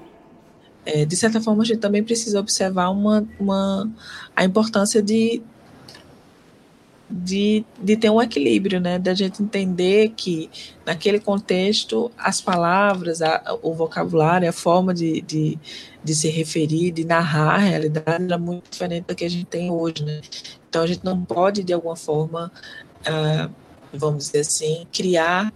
é, 0.86 1.04
de 1.04 1.16
certa 1.16 1.40
forma, 1.40 1.62
a 1.62 1.66
gente 1.66 1.78
também 1.78 2.02
precisa 2.02 2.38
observar 2.38 2.90
uma, 2.90 3.26
uma, 3.38 3.90
a 4.36 4.44
importância 4.44 5.02
de, 5.02 5.42
de, 7.08 7.64
de 7.82 7.96
ter 7.96 8.10
um 8.10 8.20
equilíbrio, 8.20 8.80
né? 8.80 8.98
Da 8.98 9.14
gente 9.14 9.42
entender 9.42 10.12
que, 10.16 10.50
naquele 10.84 11.18
contexto, 11.18 12.10
as 12.18 12.40
palavras, 12.40 13.22
a, 13.22 13.58
o 13.62 13.72
vocabulário, 13.72 14.48
a 14.48 14.52
forma 14.52 14.92
de, 14.92 15.20
de, 15.22 15.58
de 16.02 16.14
se 16.14 16.28
referir, 16.28 16.90
de 16.90 17.04
narrar 17.04 17.54
a 17.54 17.58
realidade 17.58 18.24
era 18.24 18.38
muito 18.38 18.70
diferente 18.70 19.06
da 19.06 19.14
que 19.14 19.24
a 19.24 19.30
gente 19.30 19.46
tem 19.46 19.70
hoje, 19.70 20.04
né? 20.04 20.20
Então, 20.68 20.82
a 20.82 20.86
gente 20.86 21.04
não 21.04 21.24
pode, 21.24 21.62
de 21.62 21.72
alguma 21.72 21.96
forma, 21.96 22.52
uh, 23.06 23.50
vamos 23.92 24.26
dizer 24.26 24.40
assim, 24.40 24.86
criar 24.92 25.52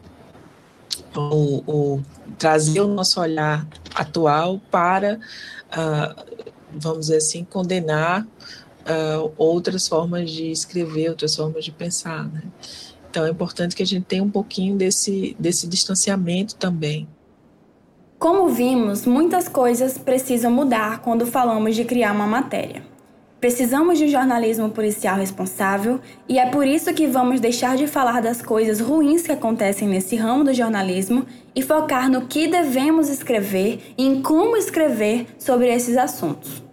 o, 1.17 1.63
o, 1.67 2.03
trazer 2.39 2.81
o 2.81 2.89
nosso 2.89 3.21
olhar 3.21 3.67
atual 3.95 4.61
para, 4.71 5.19
uh, 5.73 6.39
vamos 6.73 7.07
dizer 7.07 7.17
assim, 7.17 7.45
condenar 7.45 8.23
uh, 8.23 9.33
outras 9.37 9.89
formas 9.89 10.31
de 10.31 10.51
escrever, 10.51 11.11
outras 11.11 11.35
formas 11.35 11.65
de 11.65 11.73
pensar, 11.73 12.29
né? 12.29 12.43
Então 13.11 13.25
é 13.25 13.31
importante 13.31 13.75
que 13.75 13.83
a 13.83 13.87
gente 13.87 14.05
tenha 14.05 14.23
um 14.23 14.31
pouquinho 14.31 14.77
desse, 14.77 15.35
desse 15.39 15.67
distanciamento 15.67 16.55
também. 16.57 17.09
Como 18.19 18.49
vimos, 18.49 19.07
muitas 19.07 19.49
coisas 19.49 19.97
precisam 19.97 20.51
mudar 20.51 21.01
quando 21.01 21.25
falamos 21.25 21.75
de 21.75 21.85
criar 21.85 22.13
uma 22.13 22.27
matéria. 22.27 22.83
Precisamos 23.41 23.99
de 23.99 24.05
um 24.05 24.09
jornalismo 24.09 24.69
policial 24.69 25.17
responsável 25.17 26.01
e 26.29 26.41
é 26.41 26.47
por 26.47 26.67
isso 26.67 26.93
que 26.93 27.07
vamos 27.07 27.39
deixar 27.39 27.77
de 27.77 27.87
falar 27.87 28.21
das 28.21 28.43
coisas 28.43 28.81
ruins 28.81 29.23
que 29.23 29.31
acontecem 29.31 29.87
nesse 29.87 30.17
ramo 30.17 30.43
do 30.43 30.53
jornalismo 30.53 31.25
e 31.55 31.63
focar 31.63 32.11
no 32.11 32.27
que 32.27 32.49
devemos 32.49 33.09
escrever 33.09 33.95
e 33.97 34.05
em 34.05 34.21
como 34.23 34.57
escrever 34.57 35.27
sobre 35.39 35.73
esses 35.73 35.97
assuntos. 35.97 36.65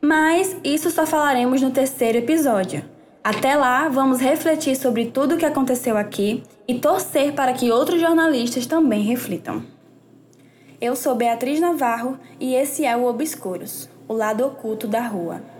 Mas 0.00 0.54
isso 0.62 0.88
só 0.88 1.04
falaremos 1.04 1.60
no 1.60 1.72
terceiro 1.72 2.18
episódio. 2.18 2.84
Até 3.24 3.56
lá, 3.56 3.88
vamos 3.88 4.20
refletir 4.20 4.76
sobre 4.76 5.06
tudo 5.06 5.34
o 5.34 5.38
que 5.38 5.46
aconteceu 5.46 5.96
aqui 5.96 6.44
e 6.66 6.78
torcer 6.78 7.32
para 7.32 7.52
que 7.54 7.72
outros 7.72 8.00
jornalistas 8.00 8.66
também 8.66 9.02
reflitam. 9.02 9.64
Eu 10.80 10.94
sou 10.94 11.16
Beatriz 11.16 11.58
Navarro 11.58 12.18
e 12.38 12.54
esse 12.54 12.84
é 12.84 12.96
o 12.96 13.04
Obscuros, 13.04 13.88
o 14.06 14.12
lado 14.12 14.46
oculto 14.46 14.86
da 14.86 15.00
rua. 15.00 15.51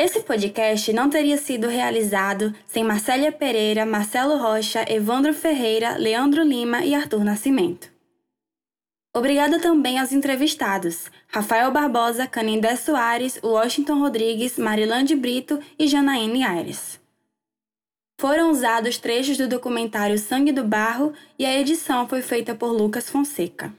Esse 0.00 0.20
podcast 0.20 0.90
não 0.92 1.10
teria 1.10 1.36
sido 1.36 1.68
realizado 1.68 2.54
sem 2.66 2.84
Marcélia 2.84 3.32
Pereira, 3.32 3.84
Marcelo 3.84 4.38
Rocha, 4.38 4.84
Evandro 4.88 5.34
Ferreira, 5.34 5.98
Leandro 5.98 6.42
Lima 6.44 6.84
e 6.84 6.94
Arthur 6.94 7.24
Nascimento. 7.24 7.97
Obrigada 9.18 9.58
também 9.58 9.98
aos 9.98 10.12
entrevistados, 10.12 11.10
Rafael 11.26 11.72
Barbosa, 11.72 12.24
Canindé 12.24 12.76
Soares, 12.76 13.40
Washington 13.42 13.98
Rodrigues, 13.98 14.56
Marilande 14.56 15.16
Brito 15.16 15.58
e 15.76 15.88
Janaíne 15.88 16.44
Aires. 16.44 17.00
Foram 18.20 18.52
usados 18.52 18.96
trechos 18.96 19.36
do 19.36 19.48
documentário 19.48 20.16
Sangue 20.20 20.52
do 20.52 20.62
Barro 20.62 21.12
e 21.36 21.44
a 21.44 21.58
edição 21.58 22.06
foi 22.06 22.22
feita 22.22 22.54
por 22.54 22.70
Lucas 22.70 23.10
Fonseca. 23.10 23.74